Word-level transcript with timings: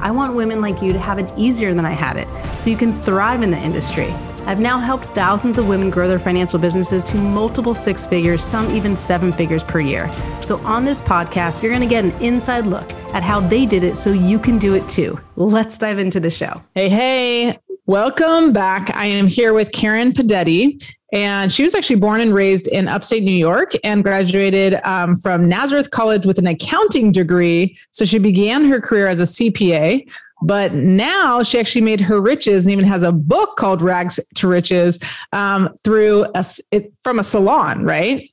I 0.00 0.10
want 0.10 0.34
women 0.34 0.60
like 0.60 0.82
you 0.82 0.92
to 0.92 0.98
have 0.98 1.18
it 1.18 1.30
easier 1.36 1.74
than 1.74 1.84
I 1.84 1.92
had 1.92 2.16
it 2.16 2.28
so 2.58 2.70
you 2.70 2.76
can 2.76 3.00
thrive 3.02 3.42
in 3.42 3.50
the 3.50 3.58
industry. 3.58 4.14
I've 4.46 4.58
now 4.58 4.78
helped 4.78 5.06
thousands 5.06 5.58
of 5.58 5.68
women 5.68 5.90
grow 5.90 6.08
their 6.08 6.18
financial 6.18 6.58
businesses 6.58 7.02
to 7.04 7.16
multiple 7.16 7.74
six 7.74 8.06
figures, 8.06 8.42
some 8.42 8.70
even 8.70 8.96
seven 8.96 9.32
figures 9.32 9.62
per 9.62 9.80
year. 9.80 10.10
So, 10.40 10.58
on 10.64 10.84
this 10.84 11.02
podcast, 11.02 11.62
you're 11.62 11.70
going 11.70 11.86
to 11.86 11.86
get 11.86 12.04
an 12.04 12.12
inside 12.22 12.66
look 12.66 12.90
at 13.14 13.22
how 13.22 13.40
they 13.40 13.66
did 13.66 13.84
it 13.84 13.96
so 13.96 14.10
you 14.10 14.38
can 14.38 14.58
do 14.58 14.74
it 14.74 14.88
too. 14.88 15.20
Let's 15.36 15.76
dive 15.76 15.98
into 15.98 16.20
the 16.20 16.30
show. 16.30 16.62
Hey, 16.74 16.88
hey, 16.88 17.58
welcome 17.86 18.52
back. 18.52 18.96
I 18.96 19.06
am 19.06 19.26
here 19.26 19.52
with 19.52 19.72
Karen 19.72 20.12
Pudetti. 20.12 20.82
And 21.12 21.52
she 21.52 21.62
was 21.62 21.74
actually 21.74 21.96
born 21.96 22.20
and 22.20 22.32
raised 22.32 22.66
in 22.68 22.86
upstate 22.86 23.22
New 23.22 23.32
York 23.32 23.72
and 23.82 24.02
graduated 24.02 24.74
um, 24.84 25.16
from 25.16 25.48
Nazareth 25.48 25.90
College 25.90 26.24
with 26.24 26.38
an 26.38 26.46
accounting 26.46 27.10
degree. 27.10 27.76
So 27.90 28.04
she 28.04 28.18
began 28.18 28.64
her 28.66 28.80
career 28.80 29.06
as 29.08 29.20
a 29.20 29.24
CPA, 29.24 30.08
but 30.42 30.72
now 30.74 31.42
she 31.42 31.58
actually 31.58 31.82
made 31.82 32.00
her 32.00 32.20
riches 32.20 32.64
and 32.64 32.72
even 32.72 32.84
has 32.84 33.02
a 33.02 33.12
book 33.12 33.56
called 33.56 33.82
Rags 33.82 34.20
to 34.36 34.48
Riches 34.48 34.98
um, 35.32 35.68
through 35.82 36.26
a, 36.34 36.44
it, 36.70 36.92
from 37.02 37.18
a 37.18 37.24
salon, 37.24 37.84
right? 37.84 38.30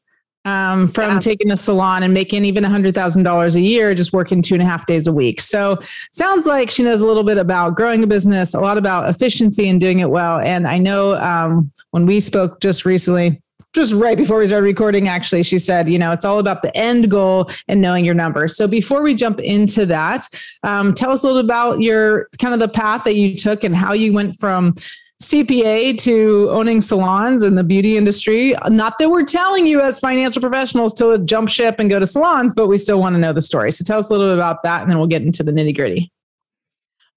Um, 0.47 0.87
from 0.87 1.11
yeah. 1.11 1.19
taking 1.19 1.51
a 1.51 1.57
salon 1.57 2.03
and 2.03 2.13
making 2.13 2.45
even 2.45 2.63
$100,000 2.63 3.55
a 3.55 3.59
year, 3.59 3.93
just 3.93 4.13
working 4.13 4.41
two 4.41 4.53
and 4.55 4.63
a 4.63 4.65
half 4.65 4.85
days 4.85 5.05
a 5.05 5.11
week. 5.11 5.41
So 5.41 5.77
sounds 6.11 6.47
like 6.47 6.69
she 6.69 6.83
knows 6.83 7.01
a 7.01 7.05
little 7.05 7.23
bit 7.23 7.37
about 7.37 7.75
growing 7.75 8.01
a 8.01 8.07
business, 8.07 8.53
a 8.53 8.59
lot 8.61 8.77
about 8.77 9.09
efficiency 9.09 9.67
and 9.67 9.79
doing 9.79 9.99
it 9.99 10.09
well. 10.09 10.39
And 10.39 10.65
I 10.65 10.77
know 10.77 11.15
um, 11.17 11.69
when 11.91 12.05
we 12.05 12.21
spoke 12.21 12.61
just 12.61 12.85
recently, 12.85 13.41
just 13.73 13.93
right 13.93 14.17
before 14.17 14.39
we 14.39 14.47
started 14.47 14.63
recording, 14.63 15.09
actually, 15.09 15.43
she 15.43 15.59
said, 15.59 15.89
you 15.89 15.99
know, 15.99 16.13
it's 16.13 16.23
all 16.23 16.39
about 16.39 16.61
the 16.61 16.75
end 16.75 17.11
goal 17.11 17.49
and 17.67 17.81
knowing 17.81 18.05
your 18.05 18.15
numbers. 18.15 18.55
So 18.55 18.67
before 18.67 19.01
we 19.01 19.13
jump 19.15 19.41
into 19.41 19.85
that, 19.87 20.25
um, 20.63 20.93
tell 20.93 21.11
us 21.11 21.25
a 21.25 21.27
little 21.27 21.41
about 21.41 21.81
your 21.81 22.29
kind 22.39 22.53
of 22.53 22.61
the 22.61 22.69
path 22.69 23.03
that 23.03 23.15
you 23.15 23.35
took 23.35 23.65
and 23.65 23.75
how 23.75 23.91
you 23.91 24.13
went 24.13 24.37
from 24.37 24.75
CPA 25.21 25.97
to 25.99 26.49
owning 26.51 26.79
salons 26.79 27.43
in 27.43 27.55
the 27.55 27.63
beauty 27.63 27.97
industry. 27.97 28.53
Not 28.69 28.99
that 28.99 29.09
we're 29.09 29.25
telling 29.25 29.65
you 29.65 29.81
as 29.81 29.99
financial 29.99 30.41
professionals 30.41 30.93
to 30.95 31.17
jump 31.19 31.49
ship 31.49 31.79
and 31.79 31.89
go 31.89 31.97
to 31.97 32.05
salons, 32.05 32.53
but 32.53 32.67
we 32.67 32.77
still 32.77 32.99
want 32.99 33.15
to 33.15 33.19
know 33.19 33.33
the 33.33 33.41
story. 33.41 33.71
So 33.71 33.83
tell 33.83 33.99
us 33.99 34.09
a 34.09 34.13
little 34.13 34.27
bit 34.27 34.37
about 34.37 34.61
that 34.63 34.81
and 34.81 34.91
then 34.91 34.99
we'll 34.99 35.07
get 35.07 35.23
into 35.23 35.43
the 35.43 35.51
nitty 35.51 35.75
gritty. 35.75 36.11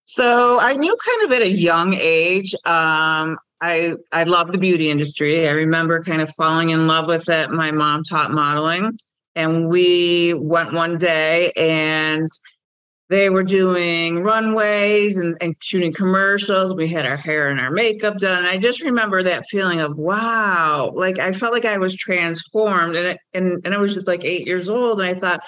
So 0.04 0.58
I 0.60 0.72
knew 0.72 0.96
kind 1.06 1.24
of 1.24 1.32
at 1.36 1.42
a 1.42 1.50
young 1.50 1.94
age. 1.94 2.54
Um, 2.64 3.38
I 3.60 3.92
I 4.12 4.24
love 4.24 4.50
the 4.50 4.58
beauty 4.58 4.90
industry. 4.90 5.46
I 5.46 5.52
remember 5.52 6.02
kind 6.02 6.22
of 6.22 6.30
falling 6.34 6.70
in 6.70 6.86
love 6.86 7.06
with 7.06 7.28
it. 7.28 7.50
My 7.50 7.70
mom 7.70 8.02
taught 8.02 8.30
modeling, 8.30 8.98
and 9.36 9.68
we 9.68 10.34
went 10.34 10.72
one 10.72 10.96
day 10.96 11.52
and 11.56 12.26
they 13.10 13.28
were 13.28 13.42
doing 13.42 14.22
runways 14.22 15.16
and, 15.16 15.36
and, 15.40 15.56
shooting 15.60 15.92
commercials. 15.92 16.74
We 16.74 16.88
had 16.88 17.06
our 17.06 17.16
hair 17.16 17.48
and 17.48 17.58
our 17.58 17.72
makeup 17.72 18.18
done. 18.18 18.38
And 18.38 18.46
I 18.46 18.56
just 18.56 18.82
remember 18.82 19.20
that 19.24 19.44
feeling 19.50 19.80
of 19.80 19.98
wow, 19.98 20.92
like 20.94 21.18
I 21.18 21.32
felt 21.32 21.52
like 21.52 21.64
I 21.64 21.76
was 21.78 21.96
transformed, 21.96 22.94
and 22.94 23.18
and 23.34 23.60
and 23.64 23.74
I 23.74 23.78
was 23.78 23.96
just 23.96 24.06
like 24.06 24.24
eight 24.24 24.46
years 24.46 24.68
old, 24.68 25.00
and 25.00 25.08
I 25.08 25.18
thought, 25.18 25.40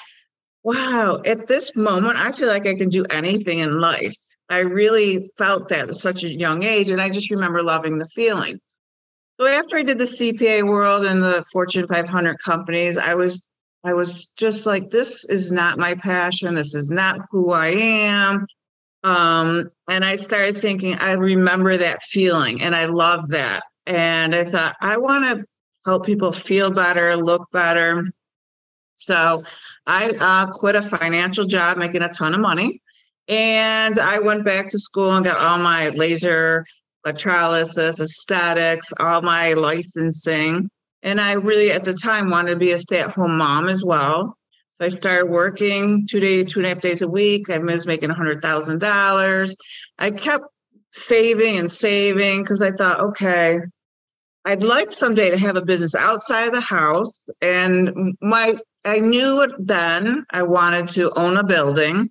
wow, 0.64 1.22
at 1.24 1.46
this 1.46 1.74
moment, 1.76 2.18
I 2.18 2.32
feel 2.32 2.48
like 2.48 2.66
I 2.66 2.74
can 2.74 2.88
do 2.88 3.04
anything 3.10 3.60
in 3.60 3.80
life. 3.80 4.16
I 4.50 4.58
really 4.58 5.24
felt 5.38 5.68
that 5.68 5.88
at 5.88 5.94
such 5.94 6.24
a 6.24 6.28
young 6.28 6.64
age, 6.64 6.90
and 6.90 7.00
I 7.00 7.10
just 7.10 7.30
remember 7.30 7.62
loving 7.62 7.98
the 7.98 8.08
feeling. 8.12 8.58
So 9.38 9.46
after 9.46 9.76
I 9.76 9.82
did 9.82 9.98
the 9.98 10.04
CPA 10.04 10.68
world 10.68 11.04
and 11.04 11.22
the 11.22 11.44
Fortune 11.52 11.86
500 11.86 12.38
companies, 12.38 12.98
I 12.98 13.14
was 13.14 13.40
I 13.84 13.94
was 13.94 14.28
just 14.36 14.64
like, 14.64 14.90
this 14.90 15.24
is 15.24 15.50
not 15.50 15.78
my 15.78 15.94
passion. 15.94 16.54
This 16.54 16.74
is 16.74 16.90
not 16.90 17.20
who 17.30 17.52
I 17.52 17.68
am. 17.68 18.46
Um, 19.04 19.70
and 19.88 20.04
I 20.04 20.16
started 20.16 20.56
thinking, 20.56 20.94
I 20.98 21.12
remember 21.12 21.76
that 21.76 22.02
feeling 22.02 22.62
and 22.62 22.76
I 22.76 22.84
love 22.86 23.28
that. 23.28 23.64
And 23.86 24.34
I 24.34 24.44
thought, 24.44 24.76
I 24.80 24.96
want 24.98 25.24
to 25.24 25.44
help 25.84 26.06
people 26.06 26.30
feel 26.32 26.72
better, 26.72 27.16
look 27.16 27.50
better. 27.52 28.06
So 28.94 29.42
I 29.86 30.10
uh, 30.20 30.46
quit 30.52 30.76
a 30.76 30.82
financial 30.82 31.44
job 31.44 31.76
making 31.76 32.02
a 32.02 32.08
ton 32.08 32.34
of 32.34 32.40
money. 32.40 32.80
And 33.26 33.98
I 33.98 34.20
went 34.20 34.44
back 34.44 34.68
to 34.70 34.78
school 34.78 35.16
and 35.16 35.24
got 35.24 35.38
all 35.38 35.58
my 35.58 35.88
laser 35.90 36.64
electrolysis, 37.04 38.00
aesthetics, 38.00 38.92
all 39.00 39.22
my 39.22 39.54
licensing. 39.54 40.70
And 41.02 41.20
I 41.20 41.32
really, 41.32 41.70
at 41.70 41.84
the 41.84 41.94
time, 41.94 42.30
wanted 42.30 42.50
to 42.50 42.56
be 42.56 42.72
a 42.72 42.78
stay 42.78 43.00
at 43.00 43.10
home 43.10 43.36
mom 43.36 43.68
as 43.68 43.84
well. 43.84 44.36
So 44.78 44.86
I 44.86 44.88
started 44.88 45.30
working 45.30 46.06
two 46.08 46.20
days, 46.20 46.52
two 46.52 46.60
and 46.60 46.66
a 46.66 46.68
half 46.70 46.80
days 46.80 47.02
a 47.02 47.08
week. 47.08 47.50
I 47.50 47.58
was 47.58 47.86
making 47.86 48.10
$100,000. 48.10 49.56
I 49.98 50.10
kept 50.10 50.44
saving 50.92 51.56
and 51.56 51.70
saving 51.70 52.42
because 52.42 52.62
I 52.62 52.72
thought, 52.72 53.00
okay, 53.00 53.58
I'd 54.44 54.62
like 54.62 54.92
someday 54.92 55.30
to 55.30 55.38
have 55.38 55.56
a 55.56 55.64
business 55.64 55.94
outside 55.94 56.48
of 56.48 56.54
the 56.54 56.60
house. 56.60 57.12
And 57.40 58.16
my, 58.20 58.54
I 58.84 58.98
knew 58.98 59.42
it 59.42 59.52
then 59.58 60.24
I 60.30 60.42
wanted 60.42 60.88
to 60.88 61.12
own 61.16 61.36
a 61.36 61.44
building 61.44 62.10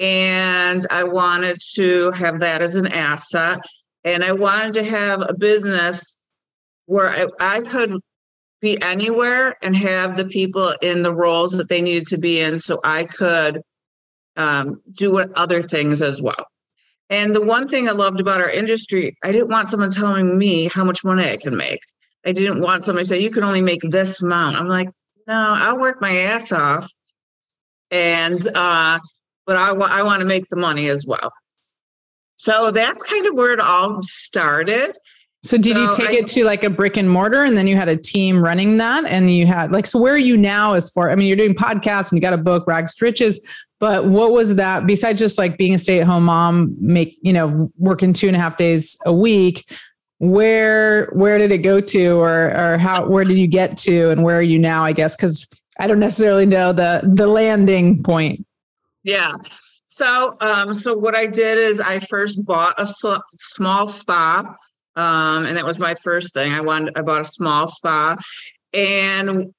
and 0.00 0.86
I 0.90 1.04
wanted 1.04 1.58
to 1.74 2.12
have 2.12 2.40
that 2.40 2.62
as 2.62 2.76
an 2.76 2.86
asset. 2.86 3.60
And 4.04 4.24
I 4.24 4.32
wanted 4.32 4.74
to 4.74 4.84
have 4.84 5.20
a 5.20 5.34
business 5.34 6.16
where 6.86 7.10
I, 7.10 7.26
I 7.40 7.60
could 7.60 7.92
be 8.60 8.80
anywhere 8.82 9.56
and 9.62 9.76
have 9.76 10.16
the 10.16 10.24
people 10.24 10.74
in 10.82 11.02
the 11.02 11.14
roles 11.14 11.52
that 11.52 11.68
they 11.68 11.80
needed 11.80 12.06
to 12.08 12.18
be 12.18 12.40
in 12.40 12.58
so 12.58 12.80
I 12.82 13.04
could 13.04 13.62
um, 14.36 14.80
do 14.92 15.18
other 15.18 15.62
things 15.62 16.02
as 16.02 16.20
well. 16.20 16.46
And 17.10 17.34
the 17.34 17.44
one 17.44 17.68
thing 17.68 17.88
I 17.88 17.92
loved 17.92 18.20
about 18.20 18.40
our 18.40 18.50
industry, 18.50 19.16
I 19.22 19.32
didn't 19.32 19.48
want 19.48 19.70
someone 19.70 19.90
telling 19.90 20.36
me 20.36 20.68
how 20.68 20.84
much 20.84 21.04
money 21.04 21.28
I 21.28 21.36
can 21.36 21.56
make. 21.56 21.80
I 22.26 22.32
didn't 22.32 22.60
want 22.60 22.84
somebody 22.84 23.04
to 23.04 23.08
say, 23.08 23.20
you 23.20 23.30
can 23.30 23.44
only 23.44 23.62
make 23.62 23.80
this 23.82 24.20
amount. 24.20 24.56
I'm 24.56 24.68
like, 24.68 24.90
no, 25.26 25.54
I'll 25.56 25.80
work 25.80 26.00
my 26.00 26.16
ass 26.18 26.52
off. 26.52 26.90
And, 27.90 28.38
uh, 28.54 28.98
but 29.46 29.56
I, 29.56 29.70
I 29.70 30.02
want 30.02 30.20
to 30.20 30.26
make 30.26 30.48
the 30.48 30.56
money 30.56 30.88
as 30.88 31.06
well. 31.06 31.32
So 32.36 32.70
that's 32.70 33.02
kind 33.02 33.26
of 33.26 33.34
where 33.34 33.52
it 33.52 33.60
all 33.60 34.02
started. 34.02 34.96
So 35.42 35.56
did 35.56 35.76
so 35.76 35.82
you 35.82 35.92
take 35.94 36.10
I, 36.10 36.14
it 36.14 36.26
to 36.28 36.44
like 36.44 36.64
a 36.64 36.70
brick 36.70 36.96
and 36.96 37.08
mortar 37.08 37.44
and 37.44 37.56
then 37.56 37.68
you 37.68 37.76
had 37.76 37.88
a 37.88 37.96
team 37.96 38.42
running 38.42 38.76
that 38.78 39.04
and 39.06 39.32
you 39.32 39.46
had 39.46 39.70
like 39.70 39.86
so 39.86 40.00
where 40.00 40.14
are 40.14 40.18
you 40.18 40.36
now 40.36 40.72
as 40.72 40.90
far 40.90 41.10
I 41.10 41.14
mean 41.14 41.28
you're 41.28 41.36
doing 41.36 41.54
podcasts 41.54 42.10
and 42.10 42.16
you 42.16 42.20
got 42.20 42.32
a 42.32 42.38
book 42.38 42.66
Rags 42.66 42.94
to 42.96 43.04
Riches 43.04 43.46
but 43.78 44.06
what 44.06 44.32
was 44.32 44.56
that 44.56 44.84
besides 44.86 45.20
just 45.20 45.38
like 45.38 45.56
being 45.56 45.74
a 45.74 45.78
stay-at-home 45.78 46.24
mom 46.24 46.74
make 46.80 47.16
you 47.22 47.32
know 47.32 47.56
working 47.78 48.12
two 48.12 48.26
and 48.26 48.34
a 48.34 48.38
half 48.40 48.56
days 48.56 48.96
a 49.06 49.12
week 49.12 49.70
where 50.18 51.06
where 51.12 51.38
did 51.38 51.52
it 51.52 51.58
go 51.58 51.80
to 51.80 52.18
or 52.18 52.50
or 52.56 52.76
how 52.76 53.06
where 53.06 53.22
did 53.22 53.38
you 53.38 53.46
get 53.46 53.76
to 53.78 54.10
and 54.10 54.24
where 54.24 54.38
are 54.38 54.42
you 54.42 54.58
now 54.58 54.82
I 54.82 54.92
guess 54.92 55.14
cuz 55.14 55.46
I 55.78 55.86
don't 55.86 56.00
necessarily 56.00 56.46
know 56.46 56.72
the 56.72 57.02
the 57.14 57.28
landing 57.28 58.02
point. 58.02 58.44
Yeah. 59.04 59.34
So 59.84 60.36
um 60.40 60.74
so 60.74 60.98
what 60.98 61.14
I 61.14 61.26
did 61.26 61.58
is 61.58 61.80
I 61.80 62.00
first 62.00 62.44
bought 62.44 62.74
a 62.80 62.86
small 62.86 63.86
spa 63.86 64.56
um, 64.98 65.46
and 65.46 65.56
that 65.56 65.64
was 65.64 65.78
my 65.78 65.94
first 65.94 66.34
thing. 66.34 66.52
I 66.52 66.60
wanted, 66.60 66.98
I 66.98 67.02
bought 67.02 67.20
a 67.20 67.24
small 67.24 67.68
spa, 67.68 68.16
and 68.74 69.54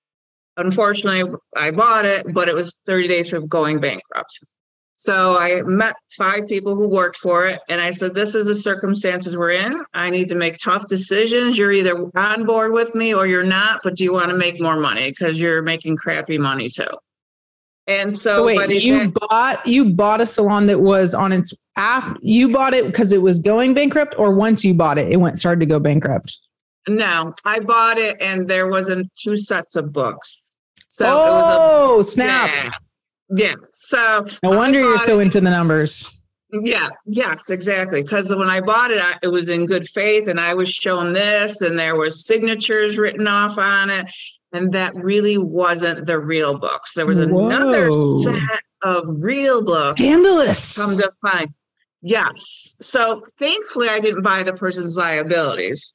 unfortunately, 0.57 1.33
I 1.55 1.71
bought 1.71 2.03
it, 2.03 2.25
but 2.33 2.49
it 2.49 2.55
was 2.55 2.81
30 2.85 3.07
days 3.07 3.29
from 3.29 3.47
going 3.47 3.79
bankrupt. 3.79 4.37
So 4.97 5.39
I 5.39 5.61
met 5.61 5.95
five 6.17 6.45
people 6.45 6.75
who 6.75 6.89
worked 6.89 7.15
for 7.15 7.45
it, 7.45 7.61
and 7.69 7.79
I 7.79 7.91
said, 7.91 8.15
"This 8.15 8.35
is 8.35 8.47
the 8.47 8.53
circumstances 8.53 9.37
we're 9.37 9.51
in. 9.51 9.79
I 9.93 10.09
need 10.09 10.27
to 10.27 10.35
make 10.35 10.57
tough 10.57 10.87
decisions. 10.87 11.57
You're 11.57 11.71
either 11.71 11.95
on 12.17 12.45
board 12.45 12.73
with 12.73 12.93
me 12.93 13.13
or 13.13 13.25
you're 13.25 13.41
not. 13.41 13.79
But 13.81 13.95
do 13.95 14.03
you 14.03 14.11
want 14.11 14.29
to 14.31 14.35
make 14.35 14.59
more 14.59 14.75
money 14.75 15.09
because 15.09 15.39
you're 15.39 15.61
making 15.61 15.95
crappy 15.95 16.37
money 16.37 16.67
too?" 16.67 16.91
And 17.87 18.13
so, 18.13 18.35
so 18.35 18.45
wait, 18.45 18.83
you 18.83 19.09
bought 19.09 19.65
you 19.65 19.85
bought 19.85 20.19
a 20.19 20.25
salon 20.25 20.67
that 20.67 20.81
was 20.81 21.13
on 21.13 21.31
its 21.31 21.53
after 21.79 22.19
you 22.21 22.51
bought 22.51 22.73
it 22.73 22.85
because 22.85 23.11
it 23.13 23.21
was 23.21 23.39
going 23.39 23.73
bankrupt, 23.73 24.13
or 24.17 24.35
once 24.35 24.63
you 24.63 24.73
bought 24.73 24.99
it, 24.99 25.11
it 25.11 25.17
went 25.17 25.39
started 25.39 25.61
to 25.61 25.65
go 25.65 25.79
bankrupt. 25.79 26.37
No, 26.87 27.33
I 27.45 27.61
bought 27.61 27.97
it, 27.97 28.17
and 28.21 28.47
there 28.47 28.67
wasn't 28.67 29.11
two 29.15 29.37
sets 29.37 29.75
of 29.75 29.93
books. 29.93 30.39
So 30.89 31.05
oh, 31.07 31.11
it 31.11 31.31
was 31.31 31.45
a, 31.45 31.59
oh, 31.59 32.01
snap! 32.01 32.49
Yeah, 32.51 32.71
yeah. 33.29 33.55
So 33.73 34.27
no 34.43 34.49
wonder 34.51 34.79
you're 34.79 34.99
so 34.99 35.19
it. 35.19 35.23
into 35.23 35.41
the 35.41 35.49
numbers. 35.49 36.19
Yeah, 36.51 36.89
yes, 37.05 37.49
exactly. 37.49 38.01
Because 38.01 38.33
when 38.33 38.49
I 38.49 38.59
bought 38.59 38.91
it, 38.91 38.99
I, 38.99 39.17
it 39.21 39.27
was 39.27 39.49
in 39.49 39.65
good 39.65 39.87
faith, 39.87 40.27
and 40.27 40.39
I 40.39 40.53
was 40.55 40.69
shown 40.69 41.13
this, 41.13 41.61
and 41.61 41.77
there 41.77 41.95
was 41.95 42.25
signatures 42.25 42.97
written 42.97 43.27
off 43.27 43.57
on 43.57 43.89
it, 43.89 44.07
and 44.51 44.71
that 44.73 44.95
really 44.95 45.37
wasn't 45.37 46.07
the 46.07 46.19
real 46.19 46.57
books. 46.57 46.95
There 46.95 47.05
was 47.05 47.19
another 47.19 47.89
Whoa. 47.89 48.21
set 48.21 48.61
of 48.81 49.03
real 49.07 49.61
books. 49.63 50.01
Scandalous. 50.01 50.77
Come 50.77 50.97
to 50.97 51.11
find, 51.21 51.53
yes. 52.01 52.75
So 52.81 53.23
thankfully, 53.39 53.89
I 53.89 53.99
didn't 53.99 54.21
buy 54.23 54.43
the 54.43 54.53
person's 54.53 54.97
liabilities. 54.97 55.91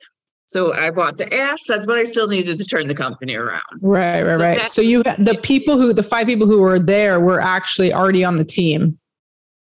So 0.47 0.75
I 0.75 0.91
bought 0.91 1.17
the 1.19 1.33
assets, 1.35 1.87
but 1.87 1.97
I 1.99 2.05
still 2.05 2.29
needed 2.29 2.59
to 2.59 2.65
turn 2.65 2.87
the 2.87 2.95
company 2.95 3.35
around. 3.35 3.63
Right, 3.81 4.23
right, 4.23 4.37
So 4.37 4.45
right. 4.45 4.61
So 4.63 4.83
you 4.83 5.03
the 5.03 5.39
people 5.43 5.79
who 5.79 5.93
the 5.93 6.03
five 6.03 6.27
people 6.27 6.47
who 6.47 6.61
were 6.61 6.79
there 6.79 7.19
were 7.19 7.41
actually 7.41 7.93
already 7.93 8.25
on 8.25 8.37
the 8.37 8.45
team. 8.45 8.99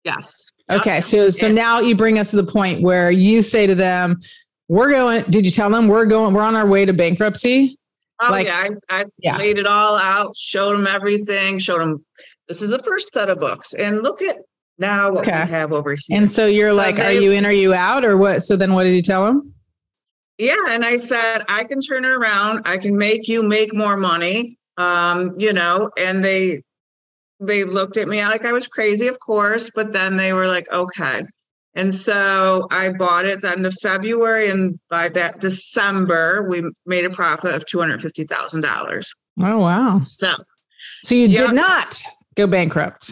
Yes. 0.03 0.51
Okay, 0.69 0.99
so 1.01 1.29
so 1.29 1.47
And- 1.47 1.55
now 1.55 1.79
you 1.79 1.95
bring 1.95 2.19
us 2.19 2.31
to 2.31 2.35
the 2.37 2.43
point 2.43 2.81
where 2.81 3.09
you 3.09 3.41
say 3.41 3.65
to 3.65 3.73
them, 3.75 4.19
"We're 4.67 4.91
going." 4.91 5.23
Did 5.29 5.45
you 5.45 5.51
tell 5.51 5.69
them 5.69 5.87
we're 5.87 6.05
going? 6.05 6.33
We're 6.33 6.41
on 6.43 6.55
our 6.55 6.67
way 6.67 6.85
to 6.85 6.93
bankruptcy. 6.93 7.77
Oh 8.21 8.29
Like- 8.29 8.47
yeah, 8.47 8.67
I, 8.89 9.01
I 9.01 9.05
Yeah. 9.19 9.37
laid 9.37 9.57
it 9.57 9.65
all 9.65 9.97
out, 9.97 10.35
showed 10.35 10.77
them 10.77 10.85
everything, 10.87 11.57
showed 11.57 11.79
them 11.79 12.05
this 12.49 12.61
is 12.61 12.69
the 12.69 12.79
first 12.79 13.13
set 13.13 13.29
of 13.29 13.39
books, 13.39 13.73
and 13.73 14.03
look 14.03 14.21
at 14.21 14.37
now 14.79 15.11
what 15.11 15.27
Okay. 15.27 15.43
we 15.43 15.49
have 15.51 15.71
over 15.71 15.91
here. 15.91 16.17
And 16.17 16.31
so 16.31 16.45
you're 16.47 16.71
So 16.71 16.75
like, 16.77 16.99
"Are 16.99 17.11
you 17.11 17.31
in? 17.31 17.45
Are 17.45 17.51
you 17.51 17.73
out? 17.73 18.03
Or 18.05 18.17
what?" 18.17 18.41
So 18.43 18.55
then, 18.55 18.73
what 18.73 18.83
did 18.85 18.93
you 18.95 19.01
tell 19.01 19.25
them? 19.25 19.53
yeah, 20.37 20.55
and 20.69 20.83
I 20.83 20.97
said 20.97 21.43
I 21.47 21.63
can 21.63 21.79
turn 21.79 22.05
it 22.05 22.11
around. 22.11 22.63
I 22.65 22.77
can 22.77 22.97
make 22.97 23.27
you 23.27 23.43
make 23.43 23.73
more 23.73 23.95
money. 23.97 24.57
Um, 24.77 25.31
you 25.37 25.53
know, 25.53 25.91
and 25.97 26.23
they 26.23 26.61
they 27.39 27.63
looked 27.63 27.97
at 27.97 28.07
me 28.07 28.21
like 28.23 28.45
I 28.45 28.51
was 28.51 28.67
crazy, 28.67 29.07
of 29.07 29.19
course, 29.19 29.69
but 29.75 29.91
then 29.91 30.15
they 30.17 30.33
were 30.33 30.47
like, 30.47 30.71
okay. 30.71 31.23
And 31.75 31.93
so 31.93 32.67
I 32.71 32.89
bought 32.91 33.25
it 33.25 33.41
then 33.41 33.63
to 33.63 33.71
February, 33.71 34.49
and 34.49 34.79
by 34.89 35.09
that 35.09 35.39
December, 35.39 36.47
we 36.47 36.63
made 36.85 37.03
a 37.05 37.09
profit 37.09 37.53
of 37.55 37.65
two 37.65 37.79
hundred 37.79 38.01
fifty 38.01 38.23
thousand 38.25 38.61
dollars. 38.61 39.11
Oh 39.39 39.57
wow! 39.59 39.99
So 39.99 40.33
So 41.03 41.15
you 41.15 41.27
Yeah. 41.27 41.47
did 41.47 41.55
not 41.55 42.01
go 42.35 42.47
bankrupt. 42.47 43.11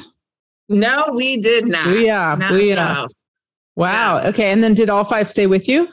No, 0.69 1.13
we 1.15 1.37
did 1.41 1.65
not. 1.65 1.87
Booyah, 1.87 2.37
Not 2.39 2.53
at 2.53 2.97
all. 2.97 3.07
Wow. 3.75 4.17
Yeah. 4.17 4.29
Okay. 4.29 4.51
And 4.51 4.63
then 4.63 4.73
did 4.73 4.89
all 4.89 5.03
five 5.03 5.29
stay 5.29 5.47
with 5.47 5.67
you? 5.67 5.87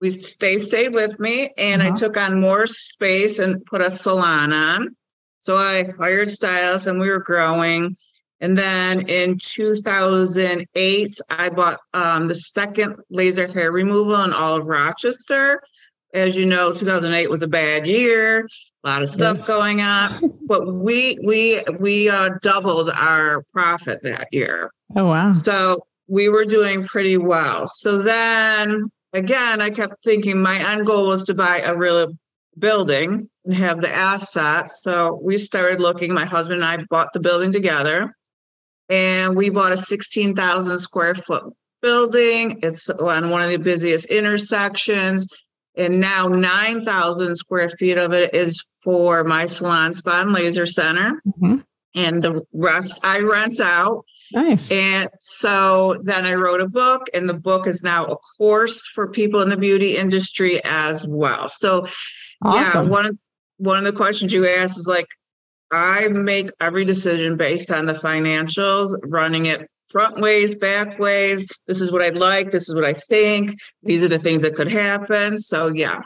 we 0.00 0.10
they 0.40 0.56
stayed 0.58 0.92
with 0.94 1.18
me 1.18 1.50
and 1.58 1.82
Uh-huh. 1.82 1.90
I 1.92 1.94
took 1.94 2.16
on 2.16 2.40
more 2.40 2.66
space 2.66 3.38
and 3.40 3.64
put 3.66 3.80
a 3.80 3.90
salon 3.90 4.52
on. 4.52 4.90
So 5.40 5.56
I 5.58 5.84
hired 5.98 6.28
stylists 6.28 6.86
and 6.86 7.00
we 7.00 7.08
were 7.10 7.18
growing. 7.18 7.96
And 8.40 8.56
then 8.56 9.08
in 9.08 9.38
2008, 9.40 11.16
I 11.30 11.48
bought 11.48 11.80
um, 11.94 12.28
the 12.28 12.36
second 12.36 12.96
laser 13.10 13.48
hair 13.48 13.72
removal 13.72 14.22
in 14.22 14.32
all 14.32 14.54
of 14.54 14.66
Rochester. 14.66 15.60
As 16.14 16.36
you 16.38 16.46
know, 16.46 16.72
2008 16.72 17.28
was 17.28 17.42
a 17.42 17.48
bad 17.48 17.86
year, 17.86 18.48
a 18.84 18.88
lot 18.88 19.02
of 19.02 19.08
stuff 19.08 19.38
Yes. 19.38 19.46
going 19.48 19.80
on. 19.80 20.30
But 20.46 20.72
we 20.72 21.18
we 21.24 21.62
we 21.78 22.08
uh, 22.08 22.30
doubled 22.42 22.90
our 22.90 23.42
profit 23.52 24.02
that 24.02 24.28
year. 24.32 24.70
Oh 24.96 25.06
wow. 25.06 25.30
So 25.30 25.78
we 26.06 26.28
were 26.28 26.44
doing 26.44 26.84
pretty 26.84 27.16
well. 27.16 27.68
So 27.68 28.02
then 28.02 28.90
again, 29.12 29.60
I 29.60 29.70
kept 29.70 30.02
thinking 30.02 30.40
my 30.40 30.56
end 30.72 30.86
goal 30.86 31.06
was 31.08 31.24
to 31.24 31.34
buy 31.34 31.58
a 31.60 31.76
real 31.76 32.12
building 32.58 33.28
and 33.44 33.54
have 33.54 33.80
the 33.80 33.92
assets. 33.94 34.80
So 34.82 35.18
we 35.22 35.36
started 35.38 35.80
looking, 35.80 36.12
my 36.12 36.24
husband 36.24 36.62
and 36.62 36.64
I 36.64 36.84
bought 36.90 37.12
the 37.12 37.20
building 37.20 37.52
together 37.52 38.14
and 38.88 39.36
we 39.36 39.50
bought 39.50 39.72
a 39.72 39.76
16,000 39.76 40.78
square 40.78 41.14
foot 41.14 41.44
building. 41.82 42.60
It's 42.62 42.88
on 42.90 43.30
one 43.30 43.42
of 43.42 43.50
the 43.50 43.58
busiest 43.58 44.06
intersections. 44.06 45.28
And 45.78 46.00
now 46.00 46.26
9,000 46.26 47.34
square 47.36 47.68
feet 47.68 47.96
of 47.96 48.12
it 48.12 48.34
is 48.34 48.62
for 48.82 49.24
my 49.24 49.46
salon 49.46 49.94
spa 49.94 50.22
and 50.22 50.32
laser 50.32 50.66
center. 50.66 51.22
Mhm. 51.40 51.64
And 51.94 52.22
the 52.22 52.42
rest 52.52 53.00
I 53.02 53.20
rent 53.20 53.60
out. 53.60 54.04
Nice. 54.34 54.70
And 54.70 55.08
so 55.20 56.00
then 56.04 56.26
I 56.26 56.34
wrote 56.34 56.60
a 56.60 56.68
book, 56.68 57.08
and 57.14 57.28
the 57.28 57.34
book 57.34 57.66
is 57.66 57.82
now 57.82 58.04
a 58.04 58.16
course 58.36 58.86
for 58.94 59.08
people 59.08 59.40
in 59.40 59.48
the 59.48 59.56
beauty 59.56 59.96
industry 59.96 60.60
as 60.64 61.06
well. 61.08 61.48
So, 61.48 61.86
yeah, 62.44 62.82
one 62.82 63.06
of 63.06 63.16
one 63.56 63.78
of 63.78 63.84
the 63.84 63.92
questions 63.92 64.32
you 64.32 64.46
asked 64.46 64.78
is 64.78 64.86
like, 64.86 65.08
I 65.70 66.08
make 66.08 66.50
every 66.60 66.84
decision 66.84 67.36
based 67.36 67.70
on 67.72 67.86
the 67.86 67.92
financials, 67.92 68.96
running 69.04 69.46
it 69.46 69.68
front 69.90 70.20
ways, 70.20 70.54
back 70.54 70.98
ways. 70.98 71.46
This 71.66 71.80
is 71.80 71.90
what 71.92 72.02
I'd 72.02 72.16
like. 72.16 72.50
This 72.50 72.68
is 72.68 72.74
what 72.74 72.84
I 72.84 72.92
think. 72.92 73.58
These 73.82 74.04
are 74.04 74.08
the 74.08 74.18
things 74.18 74.42
that 74.42 74.54
could 74.54 74.70
happen. 74.70 75.38
So, 75.38 75.72
yeah. 75.74 76.00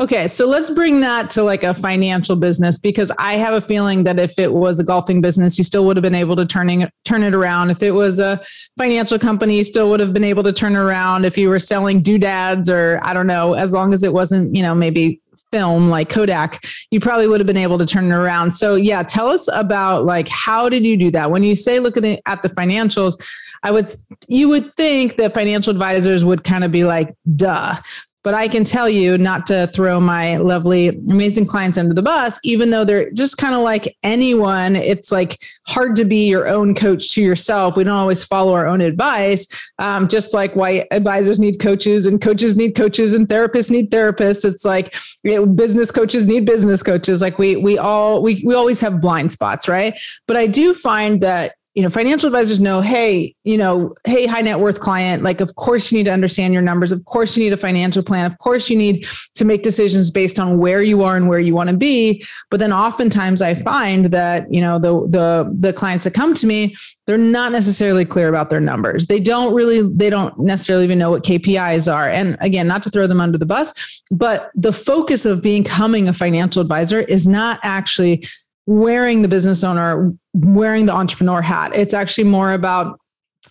Okay, 0.00 0.26
so 0.26 0.48
let's 0.48 0.70
bring 0.70 1.02
that 1.02 1.30
to 1.30 1.44
like 1.44 1.62
a 1.62 1.72
financial 1.72 2.34
business 2.34 2.78
because 2.78 3.12
I 3.16 3.34
have 3.34 3.54
a 3.54 3.60
feeling 3.60 4.02
that 4.02 4.18
if 4.18 4.40
it 4.40 4.52
was 4.52 4.80
a 4.80 4.84
golfing 4.84 5.20
business, 5.20 5.56
you 5.56 5.62
still 5.62 5.84
would 5.84 5.96
have 5.96 6.02
been 6.02 6.16
able 6.16 6.34
to 6.34 6.44
turning 6.44 6.88
turn 7.04 7.22
it 7.22 7.32
around. 7.32 7.70
If 7.70 7.80
it 7.80 7.92
was 7.92 8.18
a 8.18 8.40
financial 8.76 9.20
company, 9.20 9.56
you 9.56 9.62
still 9.62 9.88
would 9.90 10.00
have 10.00 10.12
been 10.12 10.24
able 10.24 10.42
to 10.42 10.52
turn 10.52 10.74
around. 10.74 11.24
If 11.24 11.38
you 11.38 11.48
were 11.48 11.60
selling 11.60 12.00
doodads 12.00 12.68
or 12.68 12.98
I 13.04 13.14
don't 13.14 13.28
know, 13.28 13.54
as 13.54 13.72
long 13.72 13.94
as 13.94 14.02
it 14.02 14.12
wasn't, 14.12 14.56
you 14.56 14.62
know, 14.62 14.74
maybe 14.74 15.20
film 15.54 15.86
like 15.86 16.08
Kodak, 16.08 16.64
you 16.90 16.98
probably 16.98 17.28
would 17.28 17.38
have 17.38 17.46
been 17.46 17.56
able 17.56 17.78
to 17.78 17.86
turn 17.86 18.10
it 18.10 18.14
around. 18.14 18.50
So 18.50 18.74
yeah, 18.74 19.04
tell 19.04 19.28
us 19.28 19.48
about 19.52 20.04
like 20.04 20.28
how 20.28 20.68
did 20.68 20.84
you 20.84 20.96
do 20.96 21.12
that? 21.12 21.30
When 21.30 21.44
you 21.44 21.54
say 21.54 21.78
look 21.78 21.96
at 21.96 22.02
the 22.02 22.20
at 22.26 22.42
the 22.42 22.48
financials, 22.48 23.14
I 23.62 23.70
would 23.70 23.88
you 24.26 24.48
would 24.48 24.74
think 24.74 25.16
that 25.18 25.32
financial 25.32 25.70
advisors 25.70 26.24
would 26.24 26.42
kind 26.42 26.64
of 26.64 26.72
be 26.72 26.82
like, 26.82 27.14
duh. 27.36 27.76
But 28.24 28.34
I 28.34 28.48
can 28.48 28.64
tell 28.64 28.88
you 28.88 29.16
not 29.18 29.46
to 29.48 29.68
throw 29.68 30.00
my 30.00 30.38
lovely, 30.38 30.88
amazing 30.88 31.44
clients 31.44 31.78
under 31.78 31.94
the 31.94 32.02
bus, 32.02 32.40
even 32.42 32.70
though 32.70 32.84
they're 32.84 33.10
just 33.10 33.36
kind 33.36 33.54
of 33.54 33.60
like 33.60 33.96
anyone. 34.02 34.74
It's 34.74 35.12
like 35.12 35.38
hard 35.66 35.94
to 35.96 36.04
be 36.04 36.26
your 36.26 36.48
own 36.48 36.74
coach 36.74 37.12
to 37.12 37.22
yourself. 37.22 37.76
We 37.76 37.84
don't 37.84 37.94
always 37.94 38.24
follow 38.24 38.54
our 38.54 38.66
own 38.66 38.80
advice. 38.80 39.46
Um, 39.78 40.08
just 40.08 40.34
like 40.34 40.56
why 40.56 40.86
advisors 40.90 41.38
need 41.38 41.60
coaches 41.60 42.06
and 42.06 42.20
coaches 42.20 42.56
need 42.56 42.74
coaches 42.74 43.12
and 43.12 43.28
therapists 43.28 43.70
need 43.70 43.90
therapists. 43.90 44.44
It's 44.44 44.64
like 44.64 44.94
you 45.22 45.32
know, 45.32 45.46
business 45.46 45.90
coaches 45.90 46.26
need 46.26 46.46
business 46.46 46.82
coaches. 46.82 47.20
Like 47.20 47.38
we 47.38 47.56
we 47.56 47.78
all 47.78 48.22
we 48.22 48.42
we 48.44 48.54
always 48.54 48.80
have 48.80 49.00
blind 49.00 49.32
spots, 49.32 49.68
right? 49.68 49.98
But 50.26 50.36
I 50.36 50.46
do 50.46 50.72
find 50.72 51.20
that 51.20 51.56
you 51.74 51.82
know 51.82 51.90
financial 51.90 52.28
advisors 52.28 52.60
know 52.60 52.80
hey 52.80 53.34
you 53.42 53.58
know 53.58 53.94
hey 54.04 54.26
high 54.26 54.40
net 54.40 54.60
worth 54.60 54.78
client 54.78 55.24
like 55.24 55.40
of 55.40 55.56
course 55.56 55.90
you 55.90 55.98
need 55.98 56.04
to 56.04 56.12
understand 56.12 56.52
your 56.52 56.62
numbers. 56.62 56.92
Of 56.92 57.04
course 57.04 57.36
you 57.36 57.42
need 57.42 57.52
a 57.52 57.56
financial 57.56 58.02
plan. 58.02 58.24
Of 58.26 58.38
course 58.38 58.70
you 58.70 58.76
need 58.76 59.06
to 59.34 59.44
make 59.44 59.62
decisions 59.62 60.10
based 60.10 60.38
on 60.38 60.58
where 60.58 60.82
you 60.82 61.02
are 61.02 61.16
and 61.16 61.28
where 61.28 61.40
you 61.40 61.54
want 61.54 61.70
to 61.70 61.76
be. 61.76 62.24
But 62.50 62.60
then 62.60 62.72
oftentimes 62.72 63.42
i 63.42 63.54
find 63.54 64.06
that 64.06 64.52
you 64.52 64.60
know 64.60 64.78
the 64.78 65.06
the 65.08 65.52
the 65.58 65.72
clients 65.72 66.04
that 66.04 66.14
come 66.14 66.34
to 66.34 66.46
me 66.46 66.76
they're 67.06 67.18
not 67.18 67.52
necessarily 67.52 68.06
clear 68.06 68.28
about 68.28 68.48
their 68.48 68.60
numbers. 68.60 69.06
They 69.06 69.20
don't 69.20 69.52
really 69.52 69.82
they 69.82 70.10
don't 70.10 70.38
necessarily 70.38 70.84
even 70.84 70.98
know 70.98 71.10
what 71.10 71.24
kpis 71.24 71.92
are. 71.92 72.08
And 72.08 72.36
again 72.40 72.68
not 72.68 72.82
to 72.84 72.90
throw 72.90 73.06
them 73.06 73.20
under 73.20 73.36
the 73.36 73.46
bus 73.46 74.02
but 74.10 74.50
the 74.54 74.72
focus 74.72 75.24
of 75.24 75.42
becoming 75.42 76.08
a 76.08 76.12
financial 76.12 76.62
advisor 76.62 77.00
is 77.00 77.26
not 77.26 77.58
actually 77.62 78.24
wearing 78.66 79.22
the 79.22 79.28
business 79.28 79.62
owner, 79.62 80.12
wearing 80.32 80.86
the 80.86 80.92
entrepreneur 80.92 81.42
hat. 81.42 81.72
It's 81.74 81.94
actually 81.94 82.24
more 82.24 82.52
about 82.52 82.98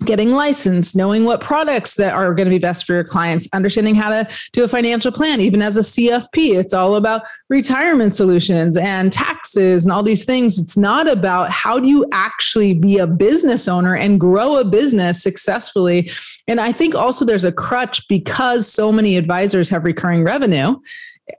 getting 0.06 0.32
licensed, 0.32 0.96
knowing 0.96 1.24
what 1.24 1.40
products 1.40 1.96
that 1.96 2.14
are 2.14 2.34
going 2.34 2.46
to 2.46 2.50
be 2.50 2.60
best 2.60 2.86
for 2.86 2.94
your 2.94 3.04
clients, 3.04 3.48
understanding 3.54 3.96
how 3.96 4.10
to 4.10 4.28
do 4.52 4.64
a 4.64 4.68
financial 4.68 5.12
plan, 5.12 5.40
even 5.40 5.62
as 5.62 5.78
a 5.78 5.82
CFP. 5.82 6.56
It's 6.56 6.74
all 6.74 6.96
about 6.96 7.24
retirement 7.50 8.16
solutions 8.16 8.76
and 8.76 9.14
taxes 9.14 9.86
and 9.86 9.92
all 9.94 10.04
these 10.04 10.26
things. 10.26 10.60
It's 10.60 10.76
not 10.78 11.10
about 11.10 11.52
how 11.52 11.80
do 11.80 11.88
you 11.88 12.06
actually 12.12 12.74
be 12.74 12.98
a 12.98 13.08
business 13.08 13.68
owner 13.68 13.96
and 13.96 14.20
grow 14.20 14.58
a 14.58 14.66
business 14.66 15.22
successfully. 15.22 16.10
And 16.48 16.60
I 16.60 16.72
think 16.72 16.96
also 16.96 17.24
there's 17.24 17.46
a 17.46 17.52
crutch 17.52 18.08
because 18.08 18.68
so 18.68 18.92
many 18.92 19.16
advisors 19.16 19.70
have 19.70 19.86
recurring 19.86 20.24
revenue 20.24 20.76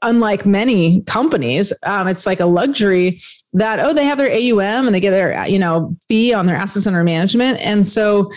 unlike 0.02 0.46
many 0.46 1.02
companies, 1.02 1.72
um, 1.84 2.08
it's 2.08 2.26
like 2.26 2.40
a 2.40 2.46
luxury 2.46 3.20
that 3.54 3.80
oh 3.80 3.94
they 3.94 4.04
have 4.04 4.18
their 4.18 4.30
AUM 4.30 4.86
and 4.86 4.94
they 4.94 5.00
get 5.00 5.10
their 5.10 5.46
you 5.46 5.58
know 5.58 5.96
fee 6.08 6.34
on 6.34 6.46
their 6.46 6.56
assets 6.56 6.86
under 6.86 7.02
management, 7.02 7.58
and 7.60 7.86
so 7.86 8.30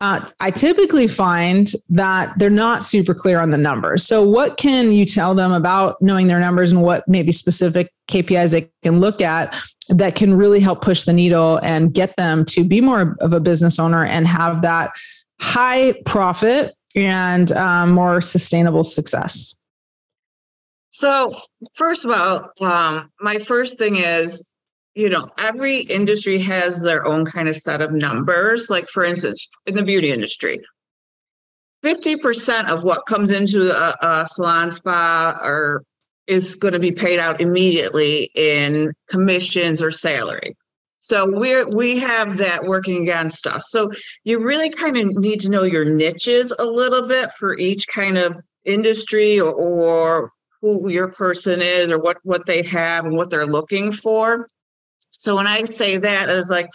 uh, 0.00 0.28
I 0.40 0.50
typically 0.50 1.08
find 1.08 1.70
that 1.88 2.38
they're 2.38 2.50
not 2.50 2.84
super 2.84 3.14
clear 3.14 3.40
on 3.40 3.50
the 3.50 3.56
numbers. 3.56 4.06
So 4.06 4.22
what 4.22 4.58
can 4.58 4.92
you 4.92 5.06
tell 5.06 5.34
them 5.34 5.52
about 5.52 6.00
knowing 6.02 6.26
their 6.26 6.40
numbers 6.40 6.70
and 6.70 6.82
what 6.82 7.08
maybe 7.08 7.32
specific 7.32 7.90
KPIs 8.08 8.50
they 8.50 8.70
can 8.82 9.00
look 9.00 9.22
at 9.22 9.58
that 9.88 10.14
can 10.14 10.34
really 10.34 10.60
help 10.60 10.82
push 10.82 11.04
the 11.04 11.12
needle 11.12 11.58
and 11.62 11.94
get 11.94 12.14
them 12.16 12.44
to 12.46 12.62
be 12.62 12.80
more 12.80 13.16
of 13.20 13.32
a 13.32 13.40
business 13.40 13.78
owner 13.78 14.04
and 14.04 14.26
have 14.26 14.60
that 14.62 14.90
high 15.40 15.94
profit 16.04 16.74
and 16.94 17.52
um, 17.52 17.90
more 17.90 18.20
sustainable 18.20 18.84
success. 18.84 19.54
So, 20.88 21.34
first 21.74 22.04
of 22.04 22.10
all, 22.10 22.50
um, 22.66 23.10
my 23.20 23.38
first 23.38 23.78
thing 23.78 23.96
is 23.96 24.50
you 24.96 25.10
know, 25.10 25.30
every 25.38 25.80
industry 25.80 26.38
has 26.38 26.82
their 26.82 27.06
own 27.06 27.26
kind 27.26 27.48
of 27.48 27.54
set 27.54 27.82
of 27.82 27.92
numbers. 27.92 28.70
Like, 28.70 28.88
for 28.88 29.04
instance, 29.04 29.46
in 29.66 29.74
the 29.74 29.82
beauty 29.82 30.10
industry, 30.10 30.58
50% 31.84 32.70
of 32.70 32.82
what 32.82 33.04
comes 33.06 33.30
into 33.30 33.70
a, 33.70 33.94
a 34.00 34.26
salon 34.26 34.70
spa 34.70 35.38
or 35.42 35.84
is 36.26 36.56
going 36.56 36.72
to 36.72 36.80
be 36.80 36.92
paid 36.92 37.20
out 37.20 37.42
immediately 37.42 38.30
in 38.34 38.94
commissions 39.10 39.82
or 39.82 39.90
salary. 39.90 40.56
So 40.98 41.30
we're 41.30 41.68
we 41.68 41.98
have 41.98 42.38
that 42.38 42.64
working 42.64 43.02
against 43.02 43.46
us. 43.46 43.66
So 43.68 43.92
you 44.24 44.42
really 44.42 44.70
kind 44.70 44.96
of 44.96 45.14
need 45.14 45.40
to 45.42 45.50
know 45.50 45.62
your 45.62 45.84
niches 45.84 46.52
a 46.58 46.64
little 46.64 47.06
bit 47.06 47.30
for 47.32 47.56
each 47.58 47.86
kind 47.86 48.16
of 48.16 48.34
industry 48.64 49.38
or, 49.38 49.52
or 49.52 50.32
who 50.62 50.88
your 50.88 51.08
person 51.08 51.60
is 51.62 51.92
or 51.92 52.00
what 52.00 52.16
what 52.24 52.46
they 52.46 52.62
have 52.62 53.04
and 53.04 53.14
what 53.14 53.28
they're 53.28 53.46
looking 53.46 53.92
for. 53.92 54.48
So 55.18 55.36
when 55.36 55.46
I 55.46 55.62
say 55.62 55.96
that, 55.98 56.28
it's 56.28 56.50
like 56.50 56.68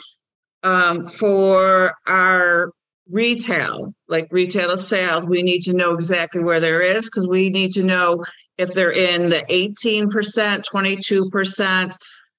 um, 0.64 1.06
for 1.06 1.94
our 2.08 2.72
retail, 3.10 3.94
like 4.08 4.28
retail 4.32 4.76
sales, 4.78 5.28
we 5.28 5.44
need 5.44 5.62
to 5.62 5.74
know 5.74 5.94
exactly 5.94 6.44
where 6.44 6.60
there 6.60 6.82
is 6.82 7.10
because 7.10 7.28
we 7.28 7.50
need 7.50 7.72
to 7.74 7.84
know 7.84 8.24
if 8.58 8.74
they're 8.74 8.92
in 8.92 9.30
the 9.30 9.44
18%, 9.50 10.08
22%. 10.10 11.98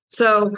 So 0.08 0.52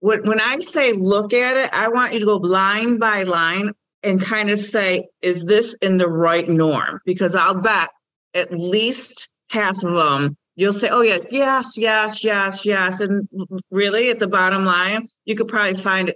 when 0.00 0.40
I 0.40 0.58
say 0.60 0.92
look 0.92 1.32
at 1.32 1.56
it, 1.56 1.70
I 1.72 1.88
want 1.88 2.12
you 2.12 2.20
to 2.20 2.26
go 2.26 2.36
line 2.36 2.98
by 2.98 3.22
line 3.24 3.72
and 4.02 4.20
kind 4.20 4.50
of 4.50 4.58
say, 4.58 5.08
is 5.22 5.44
this 5.46 5.74
in 5.82 5.96
the 5.96 6.08
right 6.08 6.48
norm? 6.48 7.00
Because 7.04 7.34
I'll 7.34 7.60
bet 7.60 7.88
at 8.34 8.52
least 8.52 9.28
half 9.50 9.76
of 9.82 9.94
them, 9.94 10.36
you'll 10.56 10.72
say, 10.72 10.88
oh, 10.90 11.02
yeah, 11.02 11.18
yes, 11.30 11.78
yes, 11.78 12.24
yes, 12.24 12.66
yes. 12.66 13.00
And 13.00 13.28
really, 13.70 14.10
at 14.10 14.18
the 14.18 14.26
bottom 14.26 14.64
line, 14.64 15.06
you 15.24 15.36
could 15.36 15.48
probably 15.48 15.74
find 15.74 16.12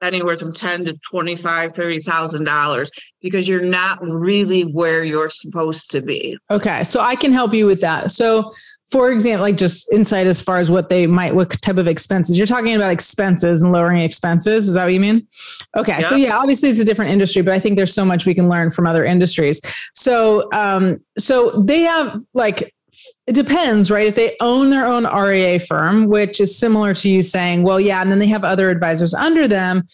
anywhere 0.00 0.34
from 0.36 0.52
ten 0.52 0.84
to 0.84 0.98
twenty-five, 1.08 1.72
thirty 1.72 2.00
thousand 2.00 2.44
dollars 2.44 2.90
because 3.20 3.46
you're 3.46 3.62
not 3.62 3.98
really 4.02 4.62
where 4.62 5.04
you're 5.04 5.28
supposed 5.28 5.90
to 5.90 6.00
be. 6.00 6.36
Okay, 6.50 6.82
so 6.84 7.00
I 7.00 7.14
can 7.14 7.32
help 7.32 7.54
you 7.54 7.66
with 7.66 7.80
that. 7.82 8.10
So 8.10 8.52
for 8.90 9.10
example, 9.10 9.40
like 9.40 9.56
just 9.56 9.90
insight 9.90 10.26
as 10.26 10.42
far 10.42 10.58
as 10.58 10.70
what 10.70 10.90
they 10.90 11.06
might, 11.06 11.34
what 11.34 11.50
type 11.62 11.78
of 11.78 11.86
expenses 11.86 12.36
you're 12.36 12.46
talking 12.46 12.74
about 12.74 12.90
expenses 12.90 13.62
and 13.62 13.72
lowering 13.72 14.02
expenses. 14.02 14.68
Is 14.68 14.74
that 14.74 14.84
what 14.84 14.92
you 14.92 15.00
mean? 15.00 15.26
Okay. 15.78 16.02
So 16.02 16.14
yeah, 16.14 16.36
obviously 16.36 16.68
it's 16.68 16.78
a 16.78 16.84
different 16.84 17.10
industry, 17.10 17.40
but 17.40 17.54
I 17.54 17.58
think 17.58 17.76
there's 17.76 17.94
so 17.94 18.04
much 18.04 18.26
we 18.26 18.34
can 18.34 18.50
learn 18.50 18.70
from 18.70 18.86
other 18.86 19.02
industries. 19.02 19.62
So, 19.94 20.46
um, 20.52 20.98
so 21.16 21.62
they 21.64 21.80
have 21.80 22.20
like, 22.34 22.74
it 23.26 23.34
depends, 23.34 23.90
right? 23.90 24.08
If 24.08 24.16
they 24.16 24.36
own 24.40 24.70
their 24.70 24.86
own 24.86 25.04
RIA 25.04 25.60
firm, 25.60 26.06
which 26.06 26.40
is 26.40 26.58
similar 26.58 26.92
to 26.94 27.08
you 27.08 27.22
saying, 27.22 27.62
well, 27.62 27.78
yeah, 27.78 28.02
and 28.02 28.10
then 28.10 28.18
they 28.18 28.26
have 28.26 28.42
other 28.42 28.68
advisors 28.68 29.14
under 29.14 29.46
them, 29.46 29.84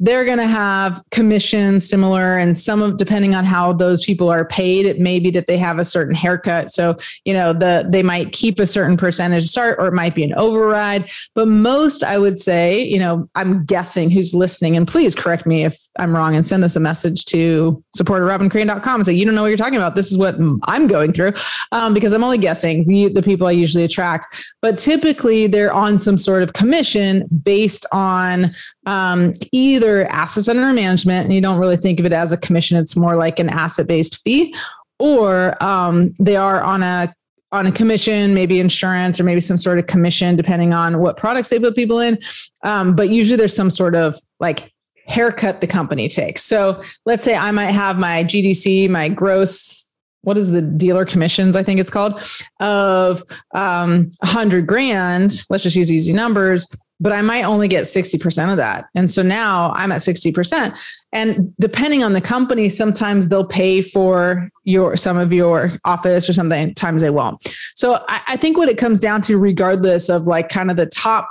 they're 0.00 0.24
going 0.24 0.38
to 0.38 0.46
have 0.46 1.02
commissions 1.10 1.88
similar 1.88 2.36
and 2.36 2.58
some 2.58 2.82
of 2.82 2.96
depending 2.96 3.34
on 3.34 3.44
how 3.44 3.72
those 3.72 4.04
people 4.04 4.28
are 4.28 4.44
paid 4.44 4.86
it 4.86 5.00
may 5.00 5.18
be 5.18 5.30
that 5.30 5.46
they 5.46 5.56
have 5.56 5.78
a 5.78 5.84
certain 5.84 6.14
haircut. 6.14 6.70
So 6.70 6.96
you 7.24 7.32
know 7.32 7.52
the 7.52 7.86
they 7.88 8.02
might 8.02 8.32
keep 8.32 8.60
a 8.60 8.66
certain 8.66 8.96
percentage 8.96 9.46
start 9.46 9.78
or 9.78 9.88
it 9.88 9.94
might 9.94 10.14
be 10.14 10.24
an 10.24 10.34
override. 10.34 11.10
But 11.34 11.48
most 11.48 12.04
i 12.04 12.18
would 12.18 12.38
say 12.38 12.82
you 12.82 12.98
know 12.98 13.28
i'm 13.34 13.64
guessing 13.64 14.10
who's 14.10 14.34
listening 14.34 14.76
and 14.76 14.86
please 14.86 15.14
correct 15.14 15.46
me 15.46 15.64
if 15.64 15.78
i'm 15.98 16.14
wrong 16.14 16.36
and 16.36 16.46
send 16.46 16.64
us 16.64 16.76
a 16.76 16.80
message 16.80 17.24
to 17.26 17.82
support 17.94 18.22
robyncrane.com 18.22 18.94
and 18.94 19.04
say 19.04 19.12
you 19.12 19.24
don't 19.24 19.34
know 19.34 19.42
what 19.42 19.48
you're 19.48 19.56
talking 19.56 19.76
about. 19.76 19.96
This 19.96 20.10
is 20.12 20.18
what 20.18 20.36
i'm 20.64 20.86
going 20.86 21.12
through 21.12 21.32
um, 21.72 21.94
because 21.94 22.12
i'm 22.12 22.24
only 22.24 22.38
guessing 22.38 22.84
the, 22.84 23.08
the 23.08 23.22
people 23.22 23.46
i 23.46 23.50
usually 23.50 23.84
attract. 23.84 24.26
But 24.62 24.78
typically 24.78 25.46
they're 25.46 25.72
on 25.72 25.98
some 25.98 26.18
sort 26.18 26.42
of 26.42 26.52
commission 26.52 27.26
based 27.42 27.86
on 27.92 28.54
um, 28.88 29.34
either 29.52 30.06
assets 30.06 30.48
under 30.48 30.72
management, 30.72 31.26
and 31.26 31.34
you 31.34 31.42
don't 31.42 31.58
really 31.58 31.76
think 31.76 32.00
of 32.00 32.06
it 32.06 32.12
as 32.12 32.32
a 32.32 32.38
commission; 32.38 32.78
it's 32.78 32.96
more 32.96 33.16
like 33.16 33.38
an 33.38 33.50
asset-based 33.50 34.22
fee, 34.22 34.54
or 34.98 35.62
um, 35.62 36.14
they 36.18 36.36
are 36.36 36.62
on 36.62 36.82
a 36.82 37.14
on 37.52 37.66
a 37.66 37.72
commission, 37.72 38.32
maybe 38.34 38.60
insurance, 38.60 39.20
or 39.20 39.24
maybe 39.24 39.40
some 39.40 39.58
sort 39.58 39.78
of 39.78 39.86
commission, 39.86 40.36
depending 40.36 40.72
on 40.72 41.00
what 41.00 41.16
products 41.18 41.50
they 41.50 41.58
put 41.58 41.74
people 41.74 41.98
in. 41.98 42.18
Um, 42.62 42.96
but 42.96 43.10
usually, 43.10 43.36
there's 43.36 43.54
some 43.54 43.70
sort 43.70 43.94
of 43.94 44.16
like 44.40 44.72
haircut 45.06 45.60
the 45.60 45.66
company 45.66 46.08
takes. 46.08 46.42
So 46.44 46.82
let's 47.04 47.24
say 47.24 47.36
I 47.36 47.50
might 47.50 47.72
have 47.72 47.98
my 47.98 48.24
GDC, 48.24 48.88
my 48.88 49.08
gross 49.10 49.84
what 50.22 50.36
is 50.36 50.50
the 50.50 50.60
dealer 50.60 51.04
commissions 51.04 51.54
i 51.54 51.62
think 51.62 51.78
it's 51.78 51.92
called 51.92 52.20
of 52.58 53.22
um 53.54 54.08
100 54.18 54.66
grand 54.66 55.44
let's 55.48 55.62
just 55.62 55.76
use 55.76 55.92
easy 55.92 56.12
numbers 56.12 56.66
but 57.00 57.12
I 57.12 57.22
might 57.22 57.44
only 57.44 57.68
get 57.68 57.84
60% 57.84 58.50
of 58.50 58.56
that. 58.56 58.86
And 58.94 59.10
so 59.10 59.22
now 59.22 59.72
I'm 59.74 59.92
at 59.92 60.00
60%. 60.00 60.78
And 61.12 61.54
depending 61.58 62.02
on 62.02 62.12
the 62.12 62.20
company, 62.20 62.68
sometimes 62.68 63.28
they'll 63.28 63.46
pay 63.46 63.82
for 63.82 64.50
your 64.64 64.96
some 64.96 65.16
of 65.16 65.32
your 65.32 65.70
office 65.84 66.28
or 66.28 66.32
something, 66.32 66.74
times 66.74 67.02
they 67.02 67.10
won't. 67.10 67.54
So 67.74 68.04
I, 68.08 68.20
I 68.28 68.36
think 68.36 68.58
what 68.58 68.68
it 68.68 68.78
comes 68.78 69.00
down 69.00 69.22
to, 69.22 69.38
regardless 69.38 70.08
of 70.08 70.26
like 70.26 70.48
kind 70.48 70.70
of 70.70 70.76
the 70.76 70.86
top, 70.86 71.28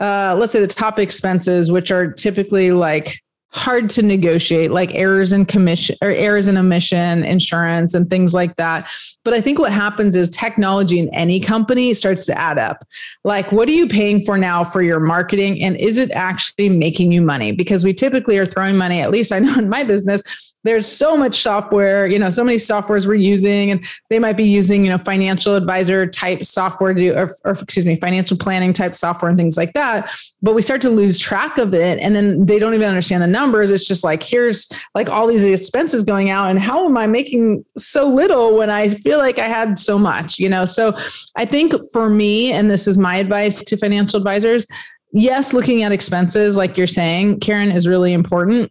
uh, 0.00 0.34
let's 0.38 0.52
say 0.52 0.60
the 0.60 0.66
top 0.66 0.98
expenses, 0.98 1.70
which 1.70 1.90
are 1.90 2.10
typically 2.10 2.72
like 2.72 3.22
hard 3.54 3.90
to 3.90 4.02
negotiate 4.02 4.70
like 4.70 4.94
errors 4.94 5.30
in 5.32 5.44
commission 5.44 5.96
or 6.00 6.10
errors 6.10 6.48
in 6.48 6.56
omission 6.56 7.22
insurance 7.22 7.92
and 7.94 8.08
things 8.08 8.32
like 8.32 8.56
that. 8.56 8.88
But 9.24 9.34
i 9.34 9.40
think 9.40 9.58
what 9.58 9.72
happens 9.72 10.16
is 10.16 10.30
technology 10.30 10.98
in 10.98 11.08
any 11.14 11.38
company 11.38 11.94
starts 11.94 12.24
to 12.26 12.38
add 12.38 12.58
up. 12.58 12.84
Like 13.24 13.52
what 13.52 13.68
are 13.68 13.72
you 13.72 13.88
paying 13.88 14.22
for 14.24 14.38
now 14.38 14.64
for 14.64 14.82
your 14.82 15.00
marketing? 15.00 15.62
And 15.62 15.76
is 15.76 15.98
it 15.98 16.10
actually 16.12 16.68
making 16.70 17.12
you 17.12 17.22
money? 17.22 17.52
Because 17.52 17.84
we 17.84 17.92
typically 17.92 18.38
are 18.38 18.46
throwing 18.46 18.76
money 18.76 19.00
at 19.00 19.10
least 19.10 19.32
i 19.32 19.38
know 19.38 19.54
in 19.54 19.68
my 19.68 19.84
business 19.84 20.51
there's 20.64 20.86
so 20.86 21.16
much 21.16 21.42
software, 21.42 22.06
you 22.06 22.18
know, 22.18 22.30
so 22.30 22.44
many 22.44 22.56
softwares 22.56 23.06
we're 23.06 23.14
using, 23.14 23.70
and 23.70 23.84
they 24.10 24.18
might 24.18 24.36
be 24.36 24.44
using, 24.44 24.84
you 24.84 24.90
know, 24.90 24.98
financial 24.98 25.54
advisor 25.56 26.06
type 26.06 26.44
software 26.44 26.94
to, 26.94 27.10
or, 27.10 27.30
or 27.44 27.52
excuse 27.52 27.84
me, 27.84 27.96
financial 27.96 28.36
planning 28.36 28.72
type 28.72 28.94
software 28.94 29.28
and 29.28 29.38
things 29.38 29.56
like 29.56 29.72
that. 29.72 30.10
But 30.40 30.54
we 30.54 30.62
start 30.62 30.80
to 30.82 30.90
lose 30.90 31.18
track 31.18 31.58
of 31.58 31.74
it. 31.74 31.98
And 31.98 32.14
then 32.14 32.46
they 32.46 32.58
don't 32.58 32.74
even 32.74 32.88
understand 32.88 33.22
the 33.22 33.26
numbers. 33.26 33.70
It's 33.70 33.86
just 33.86 34.04
like, 34.04 34.22
here's 34.22 34.70
like 34.94 35.10
all 35.10 35.26
these 35.26 35.44
expenses 35.44 36.04
going 36.04 36.30
out. 36.30 36.48
And 36.50 36.60
how 36.60 36.86
am 36.86 36.96
I 36.96 37.06
making 37.06 37.64
so 37.76 38.08
little 38.08 38.56
when 38.56 38.70
I 38.70 38.88
feel 38.88 39.18
like 39.18 39.38
I 39.38 39.48
had 39.48 39.78
so 39.78 39.98
much, 39.98 40.38
you 40.38 40.48
know? 40.48 40.64
So 40.64 40.96
I 41.36 41.44
think 41.44 41.74
for 41.92 42.08
me, 42.08 42.52
and 42.52 42.70
this 42.70 42.86
is 42.86 42.96
my 42.98 43.16
advice 43.16 43.64
to 43.64 43.76
financial 43.76 44.18
advisors, 44.18 44.66
yes, 45.12 45.52
looking 45.52 45.82
at 45.82 45.92
expenses, 45.92 46.56
like 46.56 46.76
you're 46.76 46.86
saying, 46.86 47.40
Karen, 47.40 47.72
is 47.72 47.88
really 47.88 48.12
important 48.12 48.70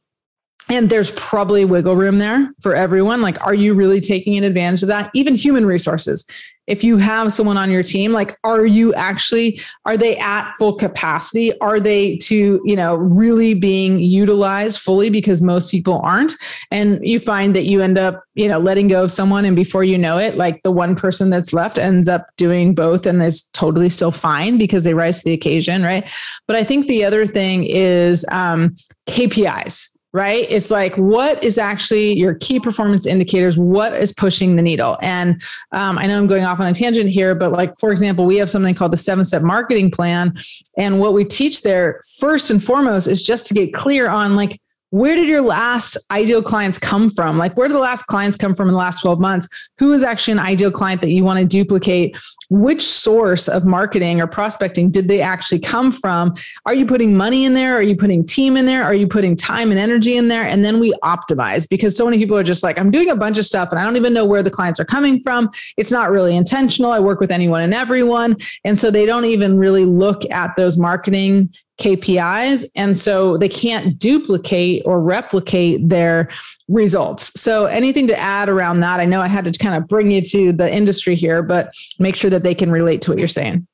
and 0.71 0.89
there's 0.89 1.11
probably 1.11 1.65
wiggle 1.65 1.97
room 1.97 2.17
there 2.17 2.49
for 2.61 2.73
everyone. 2.73 3.21
Like 3.21 3.39
are 3.45 3.53
you 3.53 3.73
really 3.73 3.99
taking 3.99 4.43
advantage 4.43 4.81
of 4.81 4.87
that? 4.87 5.11
Even 5.13 5.35
human 5.35 5.65
resources. 5.65 6.25
If 6.67 6.81
you 6.83 6.95
have 6.97 7.33
someone 7.33 7.57
on 7.57 7.69
your 7.69 7.83
team 7.83 8.13
like 8.13 8.37
are 8.45 8.65
you 8.65 8.93
actually 8.93 9.59
are 9.85 9.97
they 9.97 10.17
at 10.17 10.53
full 10.53 10.75
capacity? 10.75 11.59
Are 11.59 11.81
they 11.81 12.15
to 12.17 12.61
you 12.63 12.75
know 12.77 12.95
really 12.95 13.53
being 13.53 13.99
utilized 13.99 14.79
fully 14.79 15.09
because 15.09 15.41
most 15.41 15.71
people 15.71 15.99
aren't? 16.03 16.35
And 16.69 17.05
you 17.05 17.19
find 17.19 17.53
that 17.55 17.65
you 17.65 17.81
end 17.81 17.97
up 17.97 18.23
you 18.35 18.47
know 18.47 18.57
letting 18.57 18.87
go 18.87 19.03
of 19.03 19.11
someone 19.11 19.43
and 19.43 19.57
before 19.57 19.83
you 19.83 19.97
know 19.97 20.17
it 20.17 20.37
like 20.37 20.63
the 20.63 20.71
one 20.71 20.95
person 20.95 21.29
that's 21.29 21.51
left 21.51 21.77
ends 21.77 22.07
up 22.07 22.27
doing 22.37 22.73
both 22.73 23.05
and 23.05 23.21
is 23.21 23.43
totally 23.49 23.89
still 23.89 24.11
fine 24.11 24.57
because 24.57 24.85
they 24.85 24.93
rise 24.93 25.19
to 25.19 25.25
the 25.25 25.33
occasion 25.33 25.83
right? 25.83 26.09
But 26.47 26.55
i 26.55 26.63
think 26.63 26.87
the 26.87 27.03
other 27.03 27.25
thing 27.25 27.65
is 27.65 28.25
um, 28.31 28.75
kpis 29.09 29.90
right? 30.13 30.45
It's 30.49 30.69
like, 30.69 30.95
what 30.95 31.43
is 31.43 31.57
actually 31.57 32.13
your 32.13 32.35
key 32.35 32.59
performance 32.59 33.05
indicators? 33.05 33.57
What 33.57 33.93
is 33.93 34.11
pushing 34.11 34.55
the 34.55 34.61
needle? 34.61 34.97
And 35.01 35.41
um, 35.71 35.97
I 35.97 36.05
know 36.05 36.17
I'm 36.17 36.27
going 36.27 36.43
off 36.43 36.59
on 36.59 36.67
a 36.67 36.73
tangent 36.73 37.09
here, 37.09 37.33
but 37.33 37.51
like, 37.51 37.77
for 37.79 37.91
example, 37.91 38.25
we 38.25 38.35
have 38.37 38.49
something 38.49 38.75
called 38.75 38.91
the 38.91 38.97
seven 38.97 39.23
step 39.23 39.41
marketing 39.41 39.89
plan. 39.89 40.37
And 40.77 40.99
what 40.99 41.13
we 41.13 41.23
teach 41.23 41.61
there, 41.61 42.01
first 42.19 42.51
and 42.51 42.61
foremost, 42.63 43.07
is 43.07 43.23
just 43.23 43.45
to 43.47 43.53
get 43.53 43.73
clear 43.73 44.09
on 44.09 44.35
like, 44.35 44.59
where 44.91 45.15
did 45.15 45.27
your 45.27 45.41
last 45.41 45.97
ideal 46.11 46.43
clients 46.43 46.77
come 46.77 47.09
from? 47.09 47.37
Like, 47.37 47.55
where 47.55 47.69
did 47.69 47.75
the 47.75 47.79
last 47.79 48.03
clients 48.03 48.35
come 48.35 48.53
from 48.53 48.67
in 48.67 48.73
the 48.73 48.77
last 48.77 49.01
12 49.01 49.21
months? 49.21 49.47
Who 49.77 49.93
is 49.93 50.03
actually 50.03 50.33
an 50.33 50.39
ideal 50.39 50.69
client 50.69 50.99
that 51.01 51.11
you 51.11 51.23
want 51.23 51.39
to 51.39 51.45
duplicate? 51.45 52.17
Which 52.49 52.85
source 52.85 53.47
of 53.47 53.65
marketing 53.65 54.19
or 54.19 54.27
prospecting 54.27 54.91
did 54.91 55.07
they 55.07 55.21
actually 55.21 55.59
come 55.59 55.93
from? 55.93 56.33
Are 56.65 56.73
you 56.73 56.85
putting 56.85 57.15
money 57.15 57.45
in 57.45 57.53
there? 57.53 57.73
Are 57.73 57.81
you 57.81 57.95
putting 57.95 58.25
team 58.25 58.57
in 58.57 58.65
there? 58.65 58.83
Are 58.83 58.93
you 58.93 59.07
putting 59.07 59.37
time 59.37 59.71
and 59.71 59.79
energy 59.79 60.17
in 60.17 60.27
there? 60.27 60.43
And 60.43 60.65
then 60.65 60.81
we 60.81 60.91
optimize 61.03 61.67
because 61.69 61.95
so 61.95 62.03
many 62.03 62.17
people 62.17 62.37
are 62.37 62.43
just 62.43 62.61
like, 62.61 62.77
I'm 62.77 62.91
doing 62.91 63.09
a 63.09 63.15
bunch 63.15 63.37
of 63.37 63.45
stuff 63.45 63.69
and 63.71 63.79
I 63.79 63.85
don't 63.85 63.95
even 63.95 64.13
know 64.13 64.25
where 64.25 64.43
the 64.43 64.51
clients 64.51 64.77
are 64.81 64.85
coming 64.85 65.21
from. 65.21 65.49
It's 65.77 65.91
not 65.91 66.11
really 66.11 66.35
intentional. 66.35 66.91
I 66.91 66.99
work 66.99 67.21
with 67.21 67.31
anyone 67.31 67.61
and 67.61 67.73
everyone. 67.73 68.35
And 68.65 68.77
so 68.77 68.91
they 68.91 69.05
don't 69.05 69.25
even 69.25 69.57
really 69.57 69.85
look 69.85 70.29
at 70.31 70.57
those 70.57 70.77
marketing 70.77 71.53
KPIs. 71.81 72.65
And 72.75 72.97
so 72.97 73.37
they 73.37 73.49
can't 73.49 73.97
duplicate 73.97 74.83
or 74.85 75.01
replicate 75.01 75.89
their 75.89 76.29
results. 76.67 77.31
So 77.39 77.65
anything 77.65 78.07
to 78.07 78.17
add 78.17 78.49
around 78.49 78.81
that? 78.81 78.99
I 78.99 79.05
know 79.05 79.21
I 79.21 79.27
had 79.27 79.45
to 79.45 79.51
kind 79.51 79.75
of 79.75 79.87
bring 79.87 80.11
you 80.11 80.21
to 80.21 80.53
the 80.53 80.71
industry 80.71 81.15
here, 81.15 81.41
but 81.41 81.73
make 81.99 82.15
sure 82.15 82.29
that 82.29 82.43
they 82.43 82.55
can 82.55 82.71
relate 82.71 83.01
to 83.03 83.11
what 83.11 83.19
you're 83.19 83.27
saying. 83.27 83.67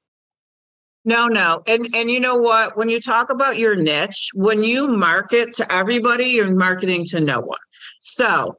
No, 1.06 1.28
no. 1.28 1.64
And 1.68 1.88
and 1.94 2.12
you 2.12 2.20
know 2.20 2.36
what? 2.36 2.76
When 2.76 2.90
you 2.90 3.00
talk 3.00 3.30
about 3.30 3.58
your 3.58 3.76
niche, 3.76 4.30
when 4.34 4.62
you 4.62 4.90
market 4.90 5.54
to 5.54 5.72
everybody, 5.72 6.26
you're 6.26 6.54
marketing 6.54 7.06
to 7.12 7.22
no 7.22 7.40
one. 7.40 7.60
So 8.02 8.58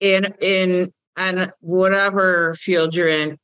in 0.00 0.32
in 0.40 0.92
and 1.18 1.52
whatever 1.60 2.54
field 2.54 2.94
you're 2.94 3.08
in, 3.08 3.36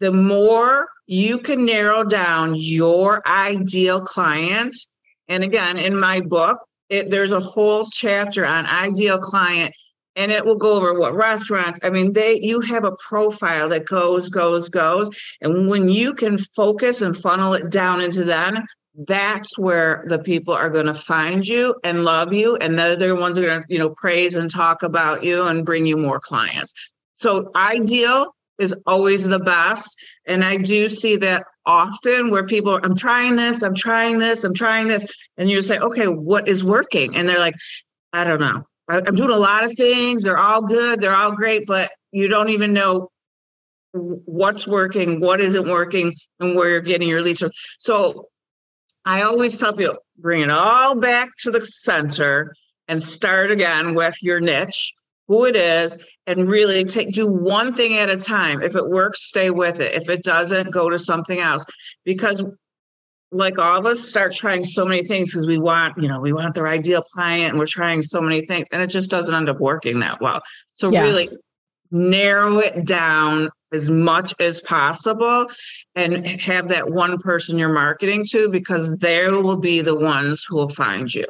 the 0.00 0.12
more 0.12 0.88
you 1.06 1.38
can 1.38 1.64
narrow 1.64 2.04
down 2.04 2.54
your 2.54 3.26
ideal 3.26 4.02
clients. 4.02 4.91
And 5.28 5.42
again, 5.44 5.78
in 5.78 5.98
my 5.98 6.20
book, 6.20 6.58
it, 6.88 7.10
there's 7.10 7.32
a 7.32 7.40
whole 7.40 7.86
chapter 7.86 8.44
on 8.44 8.66
ideal 8.66 9.18
client 9.18 9.74
and 10.14 10.30
it 10.30 10.44
will 10.44 10.58
go 10.58 10.76
over 10.76 10.98
what 11.00 11.14
restaurants 11.14 11.80
i 11.82 11.88
mean 11.88 12.12
they 12.12 12.38
you 12.38 12.60
have 12.60 12.84
a 12.84 12.94
profile 12.96 13.70
that 13.70 13.86
goes 13.86 14.28
goes 14.28 14.68
goes 14.68 15.08
and 15.40 15.68
when 15.68 15.88
you 15.88 16.12
can 16.12 16.36
focus 16.36 17.00
and 17.00 17.16
funnel 17.16 17.54
it 17.54 17.70
down 17.70 18.02
into 18.02 18.24
them 18.24 18.62
that's 19.06 19.58
where 19.58 20.04
the 20.08 20.18
people 20.18 20.52
are 20.52 20.68
going 20.68 20.86
to 20.86 20.94
find 20.94 21.46
you 21.46 21.74
and 21.82 22.04
love 22.04 22.32
you 22.32 22.56
and 22.56 22.78
they're 22.78 22.96
the 22.96 23.14
ones 23.14 23.36
that 23.36 23.44
are 23.44 23.48
going 23.48 23.62
to 23.62 23.72
you 23.72 23.78
know 23.78 23.90
praise 23.90 24.34
and 24.34 24.50
talk 24.50 24.82
about 24.82 25.24
you 25.24 25.46
and 25.46 25.64
bring 25.64 25.86
you 25.86 25.96
more 25.96 26.20
clients. 26.20 26.74
So 27.14 27.50
ideal 27.56 28.34
is 28.58 28.74
always 28.86 29.24
the 29.24 29.38
best 29.38 29.98
and 30.26 30.44
i 30.44 30.56
do 30.58 30.88
see 30.88 31.16
that 31.16 31.46
often 31.64 32.30
where 32.30 32.44
people 32.44 32.72
are, 32.72 32.84
i'm 32.84 32.96
trying 32.96 33.36
this 33.36 33.62
i'm 33.62 33.74
trying 33.74 34.18
this 34.18 34.44
i'm 34.44 34.54
trying 34.54 34.88
this 34.88 35.06
and 35.36 35.50
you 35.50 35.62
say 35.62 35.78
okay 35.78 36.06
what 36.06 36.48
is 36.48 36.64
working 36.64 37.16
and 37.16 37.28
they're 37.28 37.38
like 37.38 37.54
i 38.12 38.24
don't 38.24 38.40
know 38.40 38.64
I'm 38.88 39.14
doing 39.16 39.30
a 39.30 39.36
lot 39.36 39.64
of 39.64 39.72
things. 39.74 40.24
They're 40.24 40.38
all 40.38 40.62
good. 40.62 41.00
They're 41.00 41.14
all 41.14 41.32
great, 41.32 41.66
but 41.66 41.90
you 42.10 42.28
don't 42.28 42.50
even 42.50 42.72
know 42.72 43.10
what's 43.92 44.66
working, 44.66 45.20
what 45.20 45.40
isn't 45.40 45.68
working, 45.68 46.14
and 46.40 46.54
where 46.54 46.70
you're 46.70 46.80
getting 46.80 47.08
your 47.08 47.22
leads. 47.22 47.40
from. 47.40 47.52
So 47.78 48.28
I 49.04 49.22
always 49.22 49.58
tell 49.58 49.72
people 49.72 49.96
bring 50.18 50.42
it 50.42 50.50
all 50.50 50.94
back 50.94 51.30
to 51.40 51.50
the 51.50 51.64
center 51.64 52.54
and 52.88 53.02
start 53.02 53.50
again 53.50 53.94
with 53.94 54.16
your 54.22 54.40
niche, 54.40 54.92
who 55.28 55.44
it 55.46 55.56
is, 55.56 55.98
and 56.26 56.48
really 56.48 56.84
take 56.84 57.12
do 57.12 57.30
one 57.30 57.74
thing 57.74 57.94
at 57.94 58.10
a 58.10 58.16
time. 58.16 58.62
If 58.62 58.74
it 58.74 58.88
works, 58.88 59.22
stay 59.22 59.50
with 59.50 59.80
it. 59.80 59.94
If 59.94 60.08
it 60.08 60.22
doesn't, 60.22 60.72
go 60.72 60.90
to 60.90 60.98
something 60.98 61.38
else. 61.38 61.64
Because 62.04 62.42
like 63.32 63.58
all 63.58 63.78
of 63.78 63.86
us 63.86 64.06
start 64.06 64.34
trying 64.34 64.62
so 64.62 64.84
many 64.84 65.02
things 65.02 65.30
because 65.30 65.46
we 65.46 65.58
want 65.58 65.94
you 65.96 66.06
know 66.06 66.20
we 66.20 66.32
want 66.32 66.54
their 66.54 66.68
ideal 66.68 67.02
client 67.14 67.50
and 67.50 67.58
we're 67.58 67.64
trying 67.66 68.02
so 68.02 68.20
many 68.20 68.44
things 68.46 68.64
and 68.70 68.82
it 68.82 68.88
just 68.88 69.10
doesn't 69.10 69.34
end 69.34 69.48
up 69.48 69.58
working 69.58 69.98
that 70.00 70.20
well 70.20 70.40
so 70.74 70.90
yeah. 70.90 71.02
really 71.02 71.30
narrow 71.90 72.58
it 72.58 72.84
down 72.84 73.48
as 73.72 73.88
much 73.88 74.34
as 74.38 74.60
possible 74.62 75.46
and 75.94 76.26
have 76.26 76.68
that 76.68 76.90
one 76.90 77.16
person 77.18 77.58
you're 77.58 77.72
marketing 77.72 78.24
to 78.24 78.50
because 78.50 78.96
they 78.98 79.28
will 79.30 79.58
be 79.58 79.80
the 79.80 79.98
ones 79.98 80.44
who 80.46 80.56
will 80.56 80.68
find 80.68 81.12
you 81.12 81.24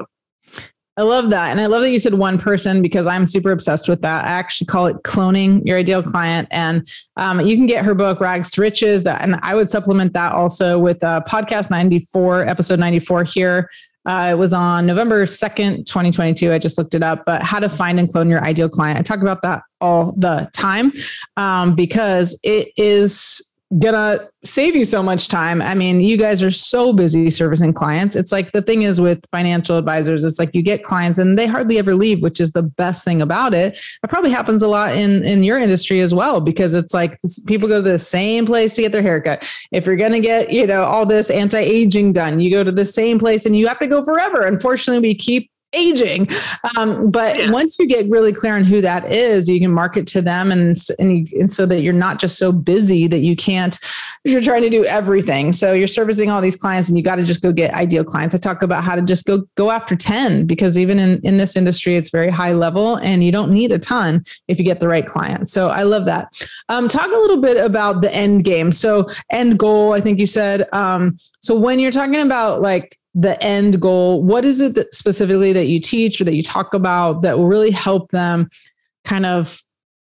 I 0.99 1.03
love 1.03 1.31
that. 1.31 1.51
And 1.51 1.61
I 1.61 1.67
love 1.67 1.81
that 1.83 1.91
you 1.91 1.99
said 1.99 2.15
one 2.15 2.39
person 2.39 2.83
because 2.83 3.07
I'm 3.07 3.25
super 3.25 3.51
obsessed 3.51 3.89
with 3.89 4.03
that. 4.03 4.27
I 4.27 4.29
actually 4.29 4.67
call 4.67 4.87
it 4.87 4.97
cloning 5.05 5.65
your 5.65 5.79
ideal 5.79 6.03
client. 6.03 6.49
And 6.51 6.87
um, 7.17 7.41
you 7.41 7.57
can 7.57 7.67
get 7.67 7.83
her 7.85 7.95
book, 7.95 8.21
Rags 8.21 8.51
to 8.51 8.61
Riches. 8.61 9.03
That, 9.05 9.23
and 9.23 9.37
I 9.43 9.55
would 9.55 9.71
supplement 9.71 10.13
that 10.13 10.33
also 10.33 10.79
with 10.79 11.03
uh, 11.03 11.23
podcast 11.27 11.71
94, 11.71 12.47
episode 12.47 12.79
94 12.79 13.25
here. 13.25 13.71
Uh, 14.05 14.29
it 14.33 14.35
was 14.35 14.53
on 14.53 14.85
November 14.85 15.25
2nd, 15.25 15.87
2022. 15.87 16.53
I 16.53 16.59
just 16.59 16.77
looked 16.77 16.95
it 16.95 17.03
up, 17.03 17.23
but 17.25 17.43
how 17.43 17.61
to 17.61 17.69
find 17.69 17.99
and 17.99 18.11
clone 18.11 18.29
your 18.29 18.43
ideal 18.45 18.69
client. 18.69 18.99
I 18.99 19.03
talk 19.03 19.21
about 19.23 19.43
that 19.43 19.63
all 19.81 20.13
the 20.17 20.51
time 20.53 20.93
um, 21.37 21.75
because 21.75 22.39
it 22.43 22.73
is 22.77 23.52
gonna 23.79 24.29
save 24.45 24.75
you 24.77 24.85
so 24.85 25.03
much 25.03 25.29
time. 25.29 25.63
I 25.63 25.75
mean, 25.75 26.01
you 26.01 26.17
guys 26.17 26.43
are 26.43 26.51
so 26.51 26.93
busy 26.93 27.31
servicing 27.31 27.73
clients. 27.73 28.17
It's 28.17 28.33
like 28.33 28.53
the 28.53 28.61
thing 28.61 28.83
is 28.83 29.01
with 29.01 29.25
financial 29.31 29.79
advisors, 29.79 30.25
it's 30.25 30.39
like 30.39 30.55
you 30.55 30.63
get 30.63 30.83
clients 30.83 31.19
and 31.19 31.39
they 31.39 31.47
hardly 31.47 31.79
ever 31.79 31.95
leave, 31.95 32.21
which 32.21 32.41
is 32.41 32.51
the 32.51 32.63
best 32.63 33.05
thing 33.05 33.23
about 33.23 33.55
it. 33.55 33.79
It 34.03 34.11
probably 34.11 34.31
happens 34.31 34.63
a 34.63 34.69
lot 34.69 34.95
in 34.95 35.25
in 35.25 35.45
your 35.45 35.59
industry 35.59 36.01
as 36.01 36.13
well 36.13 36.41
because 36.41 36.75
it's 36.75 36.93
like 36.93 37.19
people 37.47 37.69
go 37.69 37.83
to 37.83 37.91
the 37.91 37.99
same 37.99 38.47
place 38.47 38.73
to 38.75 38.83
get 38.83 38.93
their 38.93 39.03
haircut. 39.03 39.49
If 39.71 39.87
you're 39.87 39.97
gonna 39.97 40.21
get, 40.21 40.53
you 40.53 40.67
know, 40.67 40.83
all 40.83 41.07
this 41.07 41.31
anti-aging 41.31 42.13
done, 42.13 42.41
you 42.41 42.51
go 42.51 42.65
to 42.65 42.73
the 42.73 42.87
same 42.87 43.19
place 43.19 43.47
and 43.47 43.57
you 43.57 43.69
have 43.69 43.79
to 43.79 43.87
go 43.87 44.05
forever. 44.05 44.43
Unfortunately, 44.43 45.01
we 45.01 45.15
keep 45.15 45.52
aging. 45.73 46.29
Um, 46.77 47.11
but 47.11 47.39
yeah. 47.39 47.51
once 47.51 47.79
you 47.79 47.87
get 47.87 48.09
really 48.09 48.33
clear 48.33 48.57
on 48.57 48.65
who 48.65 48.81
that 48.81 49.13
is, 49.13 49.49
you 49.49 49.59
can 49.59 49.71
market 49.71 50.07
to 50.09 50.23
them 50.23 50.53
and, 50.53 50.77
and, 50.99 51.29
and, 51.33 51.51
so 51.51 51.67
that 51.67 51.83
you're 51.83 51.93
not 51.93 52.21
just 52.21 52.39
so 52.39 52.53
busy 52.53 53.07
that 53.07 53.21
you 53.21 53.37
can't, 53.37 53.79
you're 54.25 54.41
trying 54.41 54.63
to 54.63 54.71
do 54.71 54.85
everything. 54.85 55.53
So 55.53 55.73
you're 55.73 55.89
servicing 55.89 56.31
all 56.31 56.41
these 56.41 56.57
clients 56.57 56.89
and 56.89 56.99
you 56.99 57.05
got 57.05 57.17
to 57.17 57.25
just 57.25 57.43
go 57.43 57.53
get 57.53 57.75
ideal 57.75 58.05
clients. 58.05 58.35
I 58.35 58.39
talk 58.39 58.63
about 58.63 58.85
how 58.85 58.95
to 58.95 59.03
just 59.03 59.27
go, 59.27 59.45
go 59.57 59.71
after 59.71 59.97
10 59.97 60.47
because 60.47 60.77
even 60.77 60.99
in, 60.99 61.21
in 61.23 61.37
this 61.37 61.57
industry, 61.57 61.97
it's 61.97 62.11
very 62.11 62.31
high 62.31 62.53
level 62.53 62.97
and 62.97 63.25
you 63.25 63.33
don't 63.33 63.51
need 63.51 63.73
a 63.73 63.79
ton 63.79 64.23
if 64.49 64.59
you 64.59 64.65
get 64.65 64.81
the 64.81 64.89
right 64.89 65.07
client. 65.07 65.49
So 65.49 65.69
I 65.69 65.83
love 65.83 66.05
that. 66.07 66.29
Um, 66.69 66.89
talk 66.89 67.07
a 67.07 67.19
little 67.19 67.41
bit 67.41 67.57
about 67.57 68.03
the 68.03 68.15
end 68.15 68.45
game. 68.45 68.73
So 68.73 69.09
end 69.31 69.59
goal, 69.59 69.93
I 69.93 70.01
think 70.01 70.19
you 70.19 70.27
said, 70.27 70.69
um, 70.73 71.17
so 71.41 71.59
when 71.59 71.79
you're 71.79 71.93
talking 71.93 72.21
about 72.21 72.63
like 72.63 72.99
the 73.15 73.41
end 73.43 73.81
goal 73.81 74.23
what 74.23 74.45
is 74.45 74.61
it 74.61 74.75
that 74.75 74.95
specifically 74.95 75.53
that 75.53 75.67
you 75.67 75.79
teach 75.79 76.21
or 76.21 76.25
that 76.25 76.35
you 76.35 76.43
talk 76.43 76.73
about 76.73 77.23
that 77.23 77.39
will 77.39 77.47
really 77.47 77.71
help 77.71 78.11
them 78.11 78.49
kind 79.05 79.27
of 79.27 79.63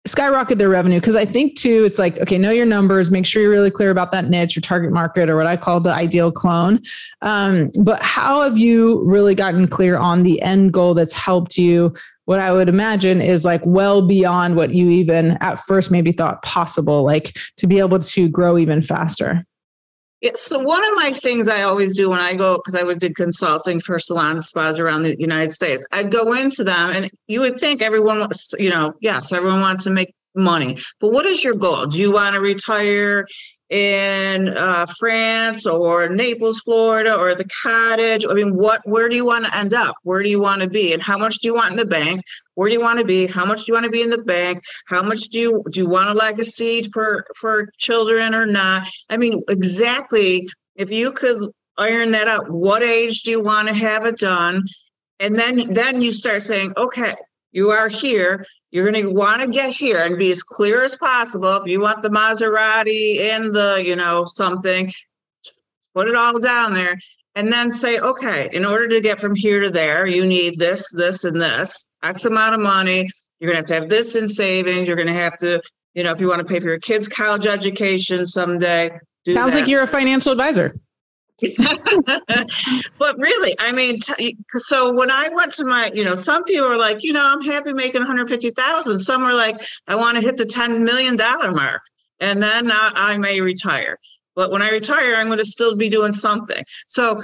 skyrocket 0.07 0.59
their 0.59 0.69
revenue? 0.69 1.01
Because 1.01 1.17
i 1.17 1.25
think 1.25 1.57
too 1.57 1.85
it's 1.85 1.99
like 1.99 2.19
okay 2.19 2.39
know 2.39 2.51
your 2.51 2.67
numbers 2.67 3.11
make 3.11 3.27
sure 3.27 3.43
you're 3.43 3.51
really 3.51 3.71
clear 3.71 3.91
about 3.91 4.13
that 4.13 4.29
niche 4.29 4.55
your 4.55 4.61
target 4.61 4.93
market 4.93 5.29
or 5.29 5.37
what 5.37 5.47
i 5.47 5.57
call 5.57 5.81
the 5.81 5.93
ideal 5.93 6.31
clone. 6.31 6.81
Um, 7.23 7.71
but 7.83 8.01
how 8.03 8.43
have 8.43 8.59
you 8.59 9.03
really 9.05 9.35
gotten 9.35 9.67
clear 9.67 9.97
on 9.97 10.23
the 10.23 10.41
end 10.43 10.73
goal 10.73 10.95
that's 10.95 11.15
helped 11.15 11.59
you? 11.59 11.95
What 12.27 12.39
i 12.39 12.53
would 12.53 12.69
imagine 12.69 13.21
is 13.21 13.45
like 13.45 13.63
well 13.65 14.07
beyond 14.07 14.55
what 14.55 14.75
you 14.75 14.89
even 14.89 15.33
at 15.41 15.59
first 15.59 15.91
maybe 15.91 16.13
thought 16.13 16.43
possible 16.43 17.03
like 17.03 17.37
to 17.57 17.67
be 17.67 17.81
able 17.81 17.99
to 17.99 18.29
grow 18.29 18.57
even 18.57 18.83
faster 18.83 19.45
yeah, 20.25 20.31
so 20.37 20.59
one 20.59 20.83
of 20.83 20.95
my 20.95 21.13
things 21.13 21.49
I 21.49 21.63
always 21.63 21.95
do 21.95 22.09
when 22.09 22.21
I 22.21 22.35
go, 22.35 22.57
because 22.57 22.75
I 22.75 22.83
was 22.83 22.97
did 22.97 23.15
consulting 23.15 23.79
for 23.79 23.99
salon 23.99 24.41
spas 24.41 24.81
around 24.81 25.03
the 25.03 25.21
United 25.21 25.53
States, 25.53 25.87
I'd 25.93 26.11
go 26.11 26.33
into 26.33 26.65
them 26.65 26.93
and 26.93 27.11
you 27.27 27.41
would 27.41 27.61
think 27.61 27.83
everyone, 27.83 28.21
was, 28.21 28.55
you 28.59 28.71
know, 28.71 28.95
yes, 29.03 29.35
everyone 29.35 29.61
wants 29.61 29.85
to 29.85 29.91
make 29.91 30.15
money, 30.35 30.79
but 30.99 31.13
what 31.13 31.27
is 31.27 31.45
your 31.45 31.55
goal? 31.55 31.85
Do 31.85 32.01
you 32.01 32.11
want 32.11 32.33
to 32.33 32.41
retire 32.41 33.27
in 33.75 34.57
uh, 34.57 34.87
France 34.87 35.67
or 35.67 36.09
Naples, 36.09 36.61
Florida, 36.61 37.17
or 37.17 37.35
the 37.35 37.49
cottage? 37.63 38.25
I 38.25 38.33
mean, 38.33 38.57
what? 38.57 38.81
Where 38.85 39.09
do 39.09 39.17
you 39.17 39.27
want 39.27 39.47
to 39.47 39.57
end 39.57 39.75
up? 39.75 39.97
Where 40.05 40.23
do 40.23 40.31
you 40.31 40.41
want 40.41 40.63
to 40.63 40.69
be? 40.69 40.93
And 40.93 41.03
how 41.03 41.19
much 41.19 41.41
do 41.41 41.49
you 41.49 41.55
want 41.57 41.73
in 41.73 41.77
the 41.77 41.85
bank? 41.85 42.23
Where 42.55 42.69
do 42.69 42.75
you 42.75 42.81
want 42.81 43.01
to 43.01 43.05
be? 43.05 43.27
How 43.27 43.45
much 43.45 43.65
do 43.65 43.73
you 43.73 43.75
want 43.75 43.85
to 43.85 43.91
be 43.91 44.03
in 44.03 44.11
the 44.11 44.19
bank? 44.19 44.63
How 44.87 45.03
much 45.03 45.23
do 45.31 45.41
you 45.41 45.65
do 45.73 45.81
you 45.81 45.89
want 45.89 46.09
a 46.09 46.15
legacy 46.15 46.85
for 46.85 47.27
for 47.35 47.69
children 47.79 48.33
or 48.33 48.47
not? 48.47 48.87
I 49.11 49.17
mean, 49.17 49.43
exactly. 49.49 50.49
If 50.77 50.93
you 50.93 51.11
could 51.11 51.43
iron 51.77 52.13
that 52.13 52.29
out, 52.29 52.51
what 52.51 52.85
age 52.85 53.23
do 53.23 53.33
you 53.33 53.43
want 53.43 53.67
to 53.69 53.75
have 53.75 54.07
it 54.07 54.19
done? 54.19 54.63
And 55.19 55.37
then 55.37 55.75
then 55.75 56.01
you 56.01 56.13
start 56.13 56.43
saying, 56.43 56.75
okay, 56.77 57.15
you 57.51 57.71
are 57.71 57.89
here 57.89 58.47
you're 58.75 58.91
going 58.91 59.05
to 59.05 59.09
want 59.09 59.41
to 59.41 59.47
get 59.47 59.71
here 59.71 60.05
and 60.05 60.19
be 60.19 60.33
as 60.33 60.43
clear 60.43 60.83
as 60.83 60.97
possible. 60.97 61.59
If 61.59 61.69
you 61.69 61.81
want 61.81 62.03
the 62.03 62.09
Maserati 62.09 63.21
and 63.21 63.55
the, 63.55 63.81
you 63.87 63.95
know, 63.95 64.25
something, 64.25 64.93
put 65.95 66.09
it 66.09 66.17
all 66.17 66.41
down 66.41 66.73
there 66.73 66.99
and 67.37 67.53
then 67.53 67.73
say, 67.73 68.01
okay, 68.01 68.51
in 68.53 68.65
order 68.65 68.89
to 68.89 69.01
get 69.01 69.21
from 69.21 69.37
here 69.37 69.61
to 69.61 69.71
there, 69.71 70.09
you 70.09 70.27
need 70.27 70.59
this, 70.59 70.91
this, 70.91 71.23
and 71.23 71.41
this 71.41 71.89
X 72.03 72.25
amount 72.25 72.57
of 72.57 72.61
money. 72.63 73.09
You're 73.39 73.53
going 73.53 73.65
to 73.65 73.75
have 73.75 73.81
to 73.81 73.85
have 73.85 73.89
this 73.89 74.17
in 74.17 74.29
savings. 74.29 74.89
You're 74.89 74.97
going 74.97 75.07
to 75.07 75.15
have 75.15 75.39
to, 75.39 75.63
you 75.95 76.03
know, 76.03 76.11
if 76.11 76.21
you 76.21 76.27
want 76.27 76.41
to 76.41 76.45
pay 76.45 76.59
for 76.59 76.67
your 76.67 76.81
kids' 76.81 77.07
college 77.07 77.47
education 77.47 78.27
someday. 78.27 78.91
Sounds 79.25 79.53
that. 79.53 79.61
like 79.61 79.69
you're 79.69 79.85
a 79.85 79.87
financial 79.87 80.33
advisor. 80.33 80.75
but 82.99 83.19
really, 83.19 83.57
I 83.59 83.73
mean, 83.73 83.99
t- 84.01 84.37
so 84.55 84.95
when 84.95 85.11
I 85.11 85.29
went 85.31 85.53
to 85.55 85.65
my, 85.65 85.91
you 85.93 86.05
know, 86.05 86.15
some 86.15 86.45
people 86.45 86.69
are 86.69 86.79
like, 86.79 87.03
you 87.03 87.13
know, 87.13 87.27
I'm 87.27 87.43
happy 87.43 87.73
making 87.73 88.01
150,000. 88.01 88.99
Some 88.99 89.23
are 89.23 89.35
like, 89.35 89.61
I 89.89 89.97
want 89.97 90.17
to 90.17 90.25
hit 90.25 90.37
the 90.37 90.45
10 90.45 90.85
million 90.85 91.17
dollar 91.17 91.51
mark, 91.51 91.83
and 92.21 92.43
then 92.43 92.71
I, 92.71 92.93
I 92.95 93.17
may 93.19 93.41
retire. 93.41 93.99
But 94.37 94.51
when 94.51 94.63
I 94.63 94.71
retire, 94.71 95.15
I'm 95.17 95.27
going 95.27 95.39
to 95.39 95.45
still 95.45 95.77
be 95.77 95.89
doing 95.89 96.13
something. 96.13 96.65
So 96.87 97.21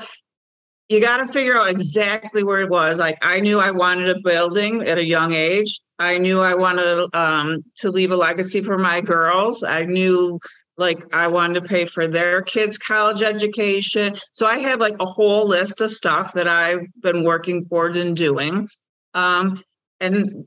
you 0.88 1.00
got 1.00 1.18
to 1.18 1.26
figure 1.26 1.56
out 1.56 1.70
exactly 1.70 2.42
where 2.42 2.60
it 2.60 2.68
was. 2.68 2.98
Like 2.98 3.18
I 3.22 3.38
knew 3.40 3.60
I 3.60 3.70
wanted 3.70 4.08
a 4.08 4.20
building 4.20 4.82
at 4.88 4.98
a 4.98 5.04
young 5.04 5.32
age. 5.32 5.78
I 6.00 6.18
knew 6.18 6.40
I 6.40 6.54
wanted 6.54 7.14
um, 7.14 7.62
to 7.76 7.90
leave 7.90 8.10
a 8.10 8.16
legacy 8.16 8.60
for 8.60 8.76
my 8.76 9.00
girls. 9.00 9.62
I 9.62 9.84
knew 9.84 10.40
like 10.80 11.14
I 11.14 11.28
wanted 11.28 11.62
to 11.62 11.68
pay 11.68 11.84
for 11.84 12.08
their 12.08 12.42
kids' 12.42 12.78
college 12.78 13.22
education. 13.22 14.16
So 14.32 14.46
I 14.46 14.58
have 14.58 14.80
like 14.80 14.96
a 14.98 15.04
whole 15.04 15.46
list 15.46 15.80
of 15.82 15.90
stuff 15.90 16.32
that 16.32 16.48
I've 16.48 16.86
been 17.00 17.22
working 17.22 17.66
towards 17.66 17.98
and 17.98 18.16
doing. 18.16 18.68
Um, 19.14 19.60
and 20.00 20.46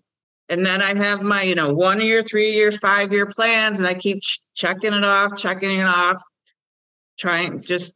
and 0.50 0.66
then 0.66 0.82
I 0.82 0.96
have 0.96 1.22
my, 1.22 1.44
you 1.44 1.56
know, 1.56 1.72
one 1.74 2.02
year, 2.02 2.22
three 2.22 2.52
year, 2.52 2.72
five 2.72 3.14
year 3.14 3.28
plans, 3.28 3.80
and 3.80 3.88
I 3.88 3.94
keep 3.94 4.22
ch- 4.22 4.42
checking 4.56 4.94
it 4.94 5.06
off, 5.06 5.38
checking 5.38 5.80
it 5.80 5.86
off, 5.86 6.22
trying 7.18 7.62
just 7.62 7.94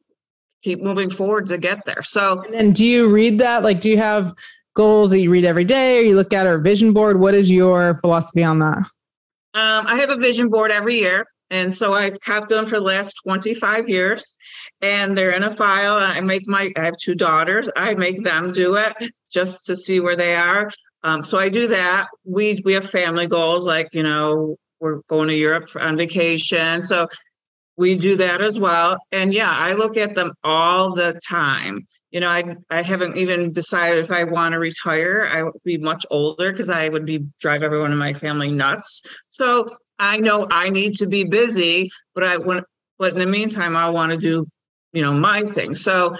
keep 0.61 0.81
moving 0.81 1.09
forward 1.09 1.47
to 1.47 1.57
get 1.57 1.85
there. 1.85 2.03
So, 2.03 2.43
and 2.53 2.73
do 2.73 2.85
you 2.85 3.11
read 3.11 3.39
that? 3.39 3.63
Like, 3.63 3.81
do 3.81 3.89
you 3.89 3.97
have 3.97 4.33
goals 4.75 5.09
that 5.09 5.19
you 5.19 5.31
read 5.31 5.43
every 5.43 5.65
day 5.65 5.99
or 5.99 6.01
you 6.03 6.15
look 6.15 6.33
at 6.33 6.45
or 6.45 6.59
vision 6.59 6.93
board? 6.93 7.19
What 7.19 7.33
is 7.33 7.49
your 7.49 7.95
philosophy 7.95 8.43
on 8.43 8.59
that? 8.59 8.77
Um, 9.55 9.87
I 9.87 9.97
have 9.97 10.11
a 10.11 10.17
vision 10.17 10.49
board 10.49 10.71
every 10.71 10.95
year. 10.95 11.25
And 11.49 11.73
so 11.73 11.93
I've 11.93 12.19
kept 12.21 12.49
them 12.49 12.65
for 12.65 12.75
the 12.75 12.85
last 12.85 13.15
25 13.23 13.87
years 13.87 14.35
and 14.81 15.17
they're 15.17 15.31
in 15.31 15.43
a 15.43 15.49
file. 15.49 15.95
I 15.95 16.19
make 16.21 16.47
my, 16.47 16.71
I 16.75 16.81
have 16.81 16.97
two 16.97 17.15
daughters. 17.15 17.69
I 17.75 17.95
make 17.95 18.23
them 18.23 18.51
do 18.51 18.75
it 18.75 18.93
just 19.31 19.65
to 19.67 19.75
see 19.75 19.99
where 19.99 20.15
they 20.15 20.35
are. 20.35 20.71
Um, 21.03 21.21
so 21.21 21.37
I 21.37 21.49
do 21.49 21.67
that. 21.67 22.07
We, 22.25 22.59
we 22.65 22.73
have 22.73 22.89
family 22.89 23.27
goals 23.27 23.65
like, 23.65 23.89
you 23.93 24.03
know, 24.03 24.57
we're 24.79 25.01
going 25.07 25.29
to 25.29 25.35
Europe 25.35 25.69
on 25.79 25.97
vacation. 25.97 26.83
So 26.83 27.07
we 27.77 27.95
do 27.95 28.17
that 28.17 28.41
as 28.41 28.59
well. 28.59 28.97
And 29.11 29.33
yeah, 29.33 29.53
I 29.55 29.73
look 29.73 29.97
at 29.97 30.15
them 30.15 30.31
all 30.43 30.93
the 30.93 31.19
time. 31.27 31.81
You 32.11 32.19
know, 32.19 32.29
I 32.29 32.55
I 32.69 32.81
haven't 32.81 33.17
even 33.17 33.51
decided 33.51 34.03
if 34.03 34.11
I 34.11 34.23
want 34.23 34.53
to 34.53 34.59
retire. 34.59 35.29
I 35.31 35.43
would 35.43 35.53
be 35.63 35.77
much 35.77 36.05
older 36.09 36.51
because 36.51 36.69
I 36.69 36.89
would 36.89 37.05
be 37.05 37.25
drive 37.39 37.61
everyone 37.61 37.91
in 37.91 37.97
my 37.97 38.13
family 38.13 38.49
nuts. 38.49 39.03
So 39.29 39.77
I 39.99 40.17
know 40.17 40.47
I 40.51 40.69
need 40.69 40.95
to 40.95 41.07
be 41.07 41.23
busy, 41.23 41.89
but 42.13 42.23
I 42.23 42.37
want 42.37 42.65
but 42.99 43.13
in 43.13 43.19
the 43.19 43.27
meantime, 43.27 43.75
I 43.75 43.89
want 43.89 44.11
to 44.11 44.17
do, 44.17 44.45
you 44.91 45.03
know, 45.03 45.13
my 45.13 45.43
thing. 45.43 45.75
So 45.75 46.17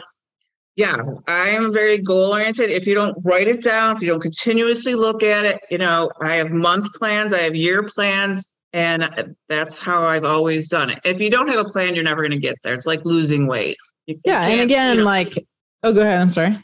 yeah, 0.75 0.95
I 1.27 1.49
am 1.49 1.73
very 1.73 1.97
goal 1.97 2.33
oriented. 2.33 2.69
If 2.69 2.85
you 2.85 2.93
don't 2.93 3.17
write 3.25 3.47
it 3.47 3.63
down, 3.63 3.95
if 3.95 4.03
you 4.03 4.09
don't 4.09 4.21
continuously 4.21 4.93
look 4.93 5.23
at 5.23 5.43
it, 5.43 5.59
you 5.71 5.79
know, 5.79 6.11
I 6.21 6.35
have 6.35 6.51
month 6.51 6.93
plans, 6.93 7.33
I 7.33 7.39
have 7.39 7.55
year 7.55 7.81
plans, 7.83 8.47
and 8.73 9.03
uh, 9.03 9.23
that's 9.49 9.79
how 9.79 10.05
I've 10.05 10.23
always 10.23 10.67
done 10.67 10.91
it. 10.91 10.99
If 11.03 11.19
you 11.19 11.31
don't 11.31 11.47
have 11.47 11.65
a 11.65 11.69
plan, 11.69 11.95
you're 11.95 12.03
never 12.03 12.21
going 12.21 12.31
to 12.31 12.37
get 12.37 12.57
there. 12.63 12.75
It's 12.75 12.85
like 12.85 13.03
losing 13.05 13.47
weight. 13.47 13.77
You, 14.05 14.19
yeah. 14.23 14.47
You 14.47 14.53
and 14.53 14.61
again, 14.61 14.97
you 14.97 14.99
know, 14.99 15.05
like, 15.05 15.47
oh, 15.81 15.93
go 15.93 16.01
ahead. 16.01 16.21
I'm 16.21 16.29
sorry. 16.29 16.63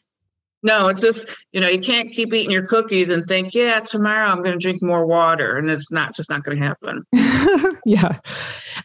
No, 0.63 0.88
it's 0.88 1.02
just, 1.02 1.30
you 1.52 1.60
know, 1.60 1.67
you 1.67 1.80
can't 1.80 2.10
keep 2.10 2.34
eating 2.34 2.52
your 2.52 2.65
cookies 2.65 3.10
and 3.10 3.26
think, 3.28 3.54
yeah, 3.54 3.82
tomorrow 3.82 4.30
I'm 4.30 4.41
going 4.41 4.58
to 4.58 4.58
drink 4.58 4.82
more 4.82 5.06
water. 5.06 5.58
And 5.58 5.69
it's 5.69 5.91
not 5.91 6.15
just 6.15 6.30
not 6.30 6.43
going 6.43 6.58
to 6.58 6.65
happen. 6.65 7.06
yeah. 7.86 8.17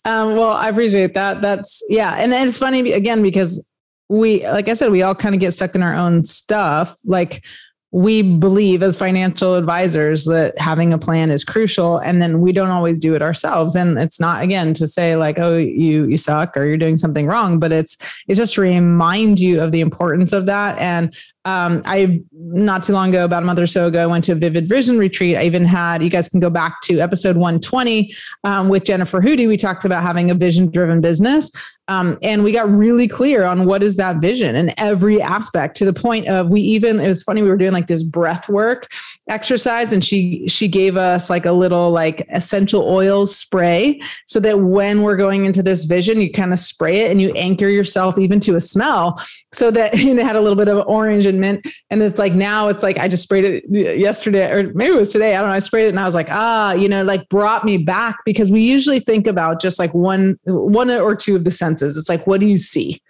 Um, 0.05 0.35
well, 0.37 0.53
I 0.53 0.69
appreciate 0.69 1.15
that. 1.15 1.41
That's, 1.41 1.83
yeah. 1.89 2.15
And, 2.15 2.35
and 2.35 2.49
it's 2.49 2.59
funny 2.59 2.93
again, 2.93 3.23
because 3.23 3.69
we, 4.09 4.45
like 4.49 4.69
I 4.69 4.75
said, 4.75 4.91
we 4.91 5.03
all 5.03 5.15
kind 5.15 5.37
of 5.37 5.41
get 5.41 5.53
stuck 5.53 5.77
in 5.77 5.83
our 5.83 5.95
own 5.95 6.25
stuff. 6.25 6.97
Like, 7.05 7.45
we 7.91 8.21
believe 8.21 8.83
as 8.83 8.99
financial 8.99 9.55
advisors 9.55 10.27
that 10.27 10.59
having 10.59 10.93
a 10.93 10.99
plan 10.99 11.31
is 11.31 11.43
crucial 11.43 11.97
and 11.99 12.21
then 12.21 12.43
we 12.43 12.53
don't 12.53 12.69
always 12.69 12.99
do 12.99 13.15
it 13.15 13.23
ourselves 13.23 13.75
and 13.75 13.99
it's 13.99 14.21
not 14.21 14.43
again 14.43 14.75
to 14.75 14.87
say 14.87 15.17
like 15.17 15.39
oh 15.39 15.57
you 15.57 16.05
you 16.05 16.19
suck 16.19 16.55
or 16.55 16.67
you're 16.67 16.77
doing 16.77 16.99
something 16.99 17.27
wrong 17.27 17.59
but 17.59 17.73
it's 17.73 17.97
it's 18.29 18.37
just 18.37 18.55
to 18.55 18.61
remind 18.61 19.41
you 19.41 19.63
of 19.63 19.73
the 19.73 19.81
importance 19.81 20.35
of 20.35 20.45
that 20.45 20.79
and 20.79 21.17
um, 21.49 21.81
I 21.87 22.23
not 22.35 22.83
too 22.83 22.93
long 22.93 23.09
ago, 23.09 23.25
about 23.25 23.43
a 23.43 23.47
month 23.47 23.59
or 23.59 23.67
so 23.67 23.87
ago, 23.87 24.03
I 24.03 24.07
went 24.07 24.25
to 24.25 24.33
a 24.33 24.35
Vivid 24.35 24.69
Vision 24.69 24.99
retreat. 24.99 25.35
I 25.35 25.45
even 25.45 25.65
had 25.65 26.03
you 26.03 26.11
guys 26.11 26.29
can 26.29 26.41
go 26.41 26.51
back 26.51 26.83
to 26.83 27.01
episode 27.01 27.37
120 27.37 28.13
um, 28.45 28.69
with 28.69 28.85
Jennifer 28.85 29.23
Hootie. 29.23 29.49
We 29.49 29.57
talked 29.57 29.87
about 29.87 30.03
having 30.03 30.31
a 30.31 30.35
vision 30.35 30.71
driven 30.71 31.01
business. 31.01 31.51
Um, 31.89 32.19
and 32.23 32.45
we 32.45 32.53
got 32.53 32.69
really 32.69 33.09
clear 33.09 33.45
on 33.45 33.65
what 33.65 33.83
is 33.83 33.97
that 33.97 34.21
vision 34.21 34.57
in 34.57 34.79
every 34.79 35.23
aspect 35.23 35.75
to 35.79 35.87
the 35.87 35.93
point 35.95 36.29
of 36.29 36.51
we 36.51 36.61
even 36.61 37.01
it 37.01 37.09
was 37.09 37.23
funny 37.23 37.41
we 37.41 37.49
were 37.49 37.57
doing 37.57 37.73
like 37.73 37.78
this 37.87 38.03
breath 38.03 38.49
work 38.49 38.91
exercise. 39.29 39.93
And 39.93 40.05
she 40.05 40.47
she 40.49 40.69
gave 40.69 40.97
us 40.97 41.31
like 41.31 41.47
a 41.47 41.53
little 41.53 41.91
like 41.91 42.27
essential 42.31 42.83
oils 42.83 43.35
spray 43.35 44.01
so 44.27 44.41
that 44.41 44.61
when 44.61 45.03
we're 45.03 45.17
going 45.17 45.45
into 45.45 45.63
this 45.63 45.85
vision 45.85 46.21
you 46.21 46.31
kind 46.31 46.53
of 46.53 46.59
spray 46.59 47.01
it 47.03 47.11
and 47.11 47.21
you 47.21 47.33
anchor 47.35 47.69
yourself 47.69 48.19
even 48.19 48.41
to 48.41 48.57
a 48.57 48.61
smell 48.61 49.23
so 49.53 49.71
that 49.71 49.99
you 49.99 50.15
know 50.15 50.25
had 50.25 50.37
a 50.37 50.41
little 50.41 50.57
bit 50.57 50.69
of 50.69 50.87
orange 50.87 51.27
and 51.27 51.41
mint. 51.41 51.67
And 51.91 52.03
it's 52.03 52.19
like 52.19 52.35
now 52.35 52.69
it's 52.69 52.83
like 52.83 52.99
I 52.99 53.09
just 53.09 53.23
sprayed 53.23 53.45
it 53.45 53.99
yesterday 53.99 54.51
or 54.51 54.73
maybe 54.75 54.95
it 54.95 54.99
was 54.99 55.13
today. 55.13 55.37
I 55.37 55.41
don't 55.41 55.51
know. 55.51 55.55
I 55.55 55.61
sprayed 55.61 55.87
it 55.87 55.91
and 55.91 56.01
I 56.01 56.05
was 56.05 56.15
like 56.15 56.29
ah 56.31 56.73
you 56.73 56.89
know 56.89 57.03
like 57.03 57.29
brought 57.29 57.65
me 57.65 57.77
back 57.77 58.17
because 58.25 58.51
we 58.51 58.61
usually 58.61 59.01
think 59.01 59.27
about 59.27 59.61
just 59.61 59.79
like 59.79 59.95
one 59.95 60.39
one 60.45 60.91
or 60.91 61.15
two 61.15 61.37
of 61.37 61.45
the 61.45 61.51
senses. 61.51 61.97
It's 61.97 62.09
like 62.09 62.27
what 62.27 62.41
do 62.41 62.47
you 62.47 62.59
see 62.59 63.01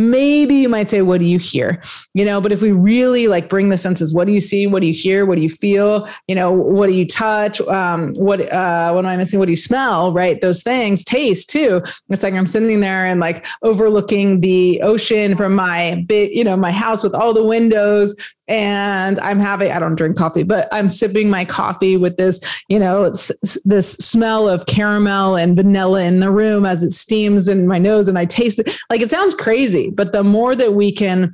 maybe 0.00 0.54
you 0.54 0.68
might 0.68 0.90
say 0.90 1.02
what 1.02 1.20
do 1.20 1.26
you 1.26 1.38
hear? 1.38 1.82
You 2.14 2.24
know 2.24 2.40
but 2.40 2.52
if 2.52 2.62
we 2.62 2.72
really 2.72 3.28
like 3.28 3.48
bring 3.48 3.68
the 3.68 3.78
senses 3.78 4.12
what 4.14 4.26
do 4.26 4.32
you 4.32 4.40
see? 4.40 4.66
What 4.66 4.80
do 4.80 4.86
you 4.86 4.94
hear? 4.94 5.26
What 5.26 5.36
do 5.36 5.42
you 5.42 5.50
feel? 5.50 6.08
You 6.28 6.34
know 6.34 6.52
what 6.52 6.86
do 6.86 6.94
you 6.94 7.06
touch? 7.06 7.60
Um, 7.62 8.14
what 8.14 8.40
uh, 8.52 8.92
what 8.92 9.04
am 9.04 9.10
i 9.10 9.16
missing? 9.16 9.38
What 9.38 9.46
do 9.46 9.52
you 9.52 9.56
smell? 9.56 10.12
Right? 10.12 10.40
Those 10.40 10.62
things. 10.62 11.04
Taste 11.04 11.50
too. 11.50 11.82
It's 12.08 12.22
like 12.22 12.34
i'm 12.34 12.46
sitting 12.46 12.80
there 12.80 13.06
and 13.06 13.20
like 13.20 13.46
overlooking 13.62 14.40
the 14.40 14.80
ocean 14.82 15.36
from 15.36 15.54
my 15.54 16.04
big 16.06 16.32
you 16.32 16.44
know 16.44 16.56
my 16.56 16.72
house 16.72 17.02
with 17.02 17.14
all 17.14 17.32
the 17.32 17.44
windows 17.44 18.14
and 18.50 19.16
I'm 19.20 19.38
having, 19.38 19.70
I 19.70 19.78
don't 19.78 19.94
drink 19.94 20.16
coffee, 20.16 20.42
but 20.42 20.68
I'm 20.72 20.88
sipping 20.88 21.30
my 21.30 21.44
coffee 21.44 21.96
with 21.96 22.16
this, 22.16 22.40
you 22.68 22.80
know, 22.80 23.10
this 23.64 23.92
smell 23.92 24.48
of 24.48 24.66
caramel 24.66 25.36
and 25.36 25.54
vanilla 25.54 26.02
in 26.02 26.18
the 26.18 26.32
room 26.32 26.66
as 26.66 26.82
it 26.82 26.90
steams 26.90 27.48
in 27.48 27.68
my 27.68 27.78
nose 27.78 28.08
and 28.08 28.18
I 28.18 28.24
taste 28.24 28.58
it. 28.58 28.76
Like 28.90 29.02
it 29.02 29.08
sounds 29.08 29.34
crazy, 29.34 29.89
but 29.90 30.12
the 30.12 30.24
more 30.24 30.54
that 30.54 30.74
we 30.74 30.92
can 30.92 31.32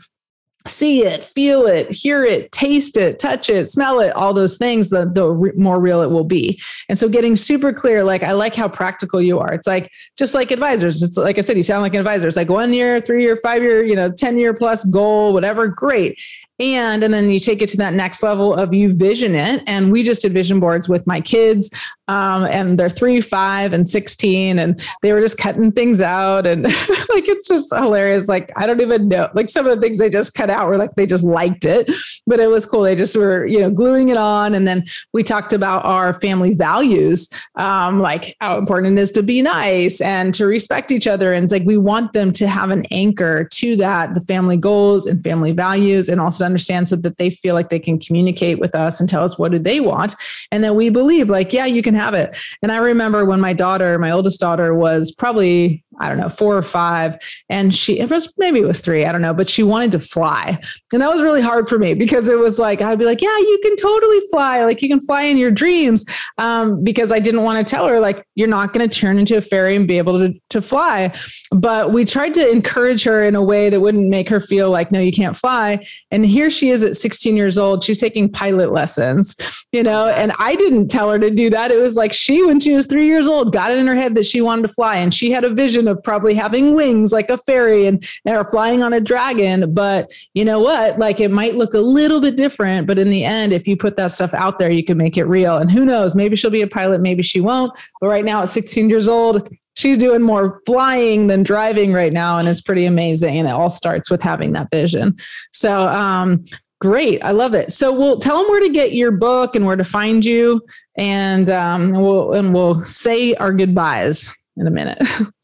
see 0.69 1.05
it, 1.05 1.25
feel 1.25 1.67
it, 1.67 1.91
hear 1.93 2.25
it, 2.25 2.51
taste 2.53 2.97
it, 2.97 3.19
touch 3.19 3.49
it, 3.49 3.67
smell 3.67 4.01
it, 4.01 4.13
all 4.17 4.35
those 4.35 4.59
things, 4.59 4.91
the, 4.91 5.09
the 5.09 5.29
re- 5.29 5.53
more 5.57 5.81
real 5.81 6.03
it 6.03 6.11
will 6.11 6.25
be. 6.25 6.61
And 6.89 6.99
so 6.99 7.09
getting 7.09 7.37
super 7.37 7.73
clear, 7.73 8.03
like 8.03 8.23
I 8.23 8.33
like 8.33 8.55
how 8.55 8.69
practical 8.69 9.23
you 9.23 9.39
are. 9.39 9.53
It's 9.53 9.67
like, 9.67 9.91
just 10.17 10.35
like 10.35 10.51
advisors, 10.51 11.03
it's 11.03 11.17
like 11.17 11.39
I 11.39 11.41
said, 11.41 11.57
you 11.57 11.63
sound 11.63 11.83
like 11.83 11.95
an 11.95 12.01
advisor. 12.01 12.27
It's 12.27 12.37
like 12.37 12.49
one 12.49 12.73
year, 12.73 13.01
three 13.01 13.23
year, 13.23 13.37
five 13.37 13.63
year, 13.63 13.85
you 13.85 13.95
know, 13.95 14.11
10 14.11 14.39
year 14.39 14.55
plus 14.55 14.85
goal, 14.85 15.33
whatever, 15.33 15.69
great 15.69 16.21
and 16.59 17.05
and 17.05 17.13
then 17.13 17.31
you 17.31 17.39
take 17.39 17.61
it 17.61 17.69
to 17.71 17.77
that 17.77 17.93
next 17.93 18.23
level 18.23 18.55
of 18.55 18.73
you 18.73 18.95
vision 18.97 19.35
it. 19.35 19.63
And 19.67 19.93
we 19.93 20.03
just 20.03 20.23
did 20.23 20.33
vision 20.33 20.59
boards 20.59 20.89
with 20.89 21.07
my 21.07 21.21
kids 21.21 21.71
um, 22.09 22.45
and 22.45 22.79
they're 22.79 22.89
three 22.89 23.21
five 23.21 23.73
and 23.73 23.89
16 23.89 24.59
and 24.59 24.81
they 25.03 25.13
were 25.13 25.21
just 25.21 25.39
cutting 25.39 25.73
things 25.73 26.01
out. 26.01 26.47
And 26.47 26.63
like 26.65 27.29
it's 27.29 27.49
just 27.49 27.75
hilarious. 27.75 28.29
Like 28.29 28.53
i 28.57 28.67
don't 28.67 28.81
even 28.81 29.09
know 29.09 29.29
like 29.35 29.51
some 29.51 29.67
of 29.67 29.75
the 29.75 29.81
things 29.81 29.99
they 29.99 30.09
just 30.09 30.35
cut 30.35 30.49
out 30.49 30.67
were 30.67 30.79
like 30.79 30.95
they 30.95 31.07
just 31.07 31.25
liked 31.25 31.67
it. 31.67 31.91
But 32.27 32.41
it 32.41 32.49
was 32.49 32.65
cool. 32.65 32.83
They 32.83 32.97
just 32.97 33.17
were 33.17 33.47
you 33.47 33.61
know 33.61 33.71
gluing 33.71 34.09
it 34.09 34.17
on. 34.17 34.55
And 34.55 34.67
then 34.67 34.85
we 35.13 35.23
talked 35.23 35.53
about 35.53 35.85
our 35.85 36.15
family 36.15 36.55
values 36.55 37.29
um, 37.57 38.01
like 38.01 38.35
how 38.41 38.59
important 38.59 38.99
it 38.99 39.03
is 39.03 39.11
to 39.13 39.23
be 39.23 39.43
nice 39.43 40.01
and 40.01 40.33
to 40.35 40.47
respect 40.47 40.91
each 40.91 41.07
other. 41.07 41.35
And 41.35 41.45
it's 41.45 41.53
like 41.53 41.65
we 41.65 41.77
want 41.77 42.15
them 42.15 42.33
to 42.33 42.49
have 42.49 42.71
an 42.71 42.87
anchor 42.91 43.45
to 43.45 43.77
that 43.77 44.15
the 44.15 44.21
family 44.21 44.57
goals 44.57 45.07
and 45.07 45.23
family 45.23 45.53
values 45.53 46.09
and 46.09 46.21
also 46.21 46.46
understand 46.47 46.89
so 46.89 46.97
that 46.97 47.19
they 47.19 47.31
feel 47.31 47.55
like 47.55 47.69
they 47.69 47.79
can 47.79 47.99
communicate 47.99 48.59
with 48.59 48.75
us 48.75 49.01
and 49.01 49.09
tell 49.09 49.25
us 49.25 49.39
what 49.39 49.53
do 49.53 49.59
they 49.59 49.81
want. 49.81 50.15
And 50.51 50.65
that 50.65 50.75
we 50.75 50.89
believe 50.89 51.29
like 51.29 51.53
yeah 51.53 51.67
you 51.67 51.83
can 51.83 51.95
have 51.95 52.15
it. 52.15 52.37
And 52.63 52.73
i 52.73 52.79
remember 52.79 53.25
when 53.25 53.41
my 53.41 53.53
daughter 53.53 53.99
my 53.99 54.11
oldest 54.11 54.41
daughter 54.41 54.75
was 54.75 55.13
probably 55.13 55.85
I 56.01 56.09
don't 56.09 56.19
know, 56.19 56.29
four 56.29 56.57
or 56.57 56.63
five. 56.63 57.19
And 57.49 57.75
she, 57.75 57.99
it 57.99 58.11
was 58.11 58.35
maybe 58.39 58.61
it 58.61 58.67
was 58.67 58.81
three, 58.81 59.05
I 59.05 59.13
don't 59.13 59.23
know, 59.23 59.35
but 59.35 59.49
she 59.49 59.63
wanted 59.63 59.93
to 59.93 59.99
fly. 59.99 60.59
And 60.93 61.03
that 61.03 61.11
was 61.11 61.23
really 61.23 61.43
hard 61.43 61.69
for 61.69 61.79
me 61.79 61.95
because 61.95 62.29
it 62.29 62.39
was 62.39 62.59
like, 62.59 62.83
I'd 62.83 62.99
be 62.99 63.05
like, 63.05 63.23
yeah, 63.23 63.37
you 63.37 63.61
can 63.63 63.77
totally 63.77 64.21
fly. 64.31 64.65
Like 64.65 64.83
you 64.83 64.89
can 64.89 65.01
fly 65.01 65.23
in 65.23 65.37
your 65.37 65.51
dreams. 65.51 66.05
Um, 66.39 66.83
because 66.85 67.13
I 67.13 67.19
didn't 67.19 67.43
want 67.43 67.65
to 67.65 67.71
tell 67.71 67.87
her, 67.87 68.01
like, 68.01 68.25
you're 68.35 68.49
not 68.49 68.73
going 68.73 68.89
to 68.89 69.01
turn 69.01 69.19
into 69.19 69.37
a 69.37 69.41
fairy 69.41 69.77
and 69.77 69.89
be 69.89 69.99
able 69.99 70.19
to, 70.19 70.35
to 70.51 70.61
fly. 70.61 71.13
But 71.51 71.93
we 71.93 72.05
tried 72.05 72.35
to 72.35 72.51
encourage 72.51 73.05
her 73.05 73.23
in 73.23 73.35
a 73.35 73.43
way 73.43 73.71
that 73.71 73.81
wouldn't 73.81 74.09
make 74.09 74.29
her 74.29 74.41
feel 74.41 74.71
like, 74.71 74.93
no, 74.93 75.01
you 75.01 75.13
can't 75.13 75.35
fly. 75.35 75.85
And 76.11 76.25
here 76.27 76.51
she 76.51 76.71
is 76.71 76.85
at 76.85 76.97
16 76.97 77.37
years 77.37 77.59
old. 77.59 77.85
She's 77.85 77.99
taking 77.99 78.31
pilot 78.31 78.73
lessons, 78.73 79.37
you 79.73 79.83
know, 79.83 80.09
and 80.09 80.33
I 80.39 80.57
didn't 80.57 80.89
tell 80.89 81.11
her 81.11 81.19
to 81.19 81.31
do 81.31 81.51
that. 81.51 81.71
It 81.71 81.81
was 81.81 81.97
like 81.97 82.13
she, 82.13 82.45
when 82.45 82.61
she 82.61 82.75
was 82.75 82.87
three 82.87 83.07
years 83.07 83.27
old, 83.27 83.53
got 83.53 83.71
it 83.71 83.79
in 83.79 83.87
her 83.87 83.95
head 83.95 84.15
that 84.15 84.27
she 84.27 84.41
wanted 84.41 84.63
to 84.63 84.69
fly 84.69 84.97
and 84.97 85.13
she 85.13 85.31
had 85.31 85.45
a 85.45 85.51
vision 85.51 85.86
of 85.89 86.03
probably 86.03 86.35
having 86.35 86.75
wings 86.75 87.13
like 87.13 87.31
a 87.31 87.39
fairy 87.39 87.87
and 87.87 88.05
or 88.25 88.49
flying 88.49 88.83
on 88.83 88.93
a 88.93 89.01
dragon. 89.01 89.73
But 89.73 90.13
you 90.35 90.45
know 90.45 90.61
what? 90.61 90.99
Like 90.99 91.21
it 91.21 91.31
might 91.31 91.57
look 91.57 91.75
a 91.75 91.79
little 91.79 92.21
bit 92.21 92.37
different, 92.37 92.87
but 92.87 92.99
in 92.99 93.11
the 93.11 93.25
end, 93.25 93.53
if 93.53 93.67
you 93.67 93.77
put 93.77 93.97
that 93.97 94.13
stuff 94.13 94.35
out 94.35 94.59
there, 94.59 94.71
you 94.71 94.85
can 94.85 94.97
make 94.97 95.17
it 95.17 95.25
real. 95.25 95.57
And 95.57 95.71
who 95.71 95.85
knows? 95.85 96.15
Maybe 96.15 96.37
she'll 96.37 96.51
be 96.51 96.63
a 96.63 96.67
pilot, 96.67 97.01
maybe 97.01 97.23
she 97.23 97.41
won't. 97.41 97.77
But 98.01 98.09
right 98.09 98.25
now, 98.25 98.43
at 98.43 98.49
16 98.49 98.89
years 98.89 99.09
old, 99.09 99.49
she's 99.75 99.99
doing 99.99 100.23
more 100.23 100.61
flying 100.67 101.27
than 101.27 101.43
driving 101.43 101.93
right 101.93 102.13
now, 102.13 102.39
and 102.39 102.49
it's 102.49 102.61
pretty 102.61 102.85
amazing. 102.85 103.39
And 103.39 103.49
it 103.49 103.53
all 103.53 103.71
starts 103.71 104.11
with 104.11 104.23
having 104.23 104.53
that 104.53 104.69
vision. 104.71 105.17
So 105.53 105.89
um, 105.89 106.45
Great. 106.81 107.25
I 107.25 107.31
love 107.31 107.55
it. 107.55 107.73
So 107.73 107.91
we'll 107.91 108.19
tell 108.19 108.43
them 108.43 108.51
where 108.51 108.61
to 108.61 108.69
get 108.69 108.93
your 108.93 109.11
book 109.11 109.57
and 109.57 109.65
where 109.65 109.77
to 109.77 109.85
find 109.85 110.25
you. 110.25 110.61
And 110.97 111.49
um, 111.49 111.93
we'll 111.93 112.35
and 112.35 112.53
we'll 112.53 112.81
say 112.81 113.35
our 113.35 113.53
goodbyes 113.53 114.35
in 114.57 114.67
a 114.67 114.71
minute. 114.71 114.99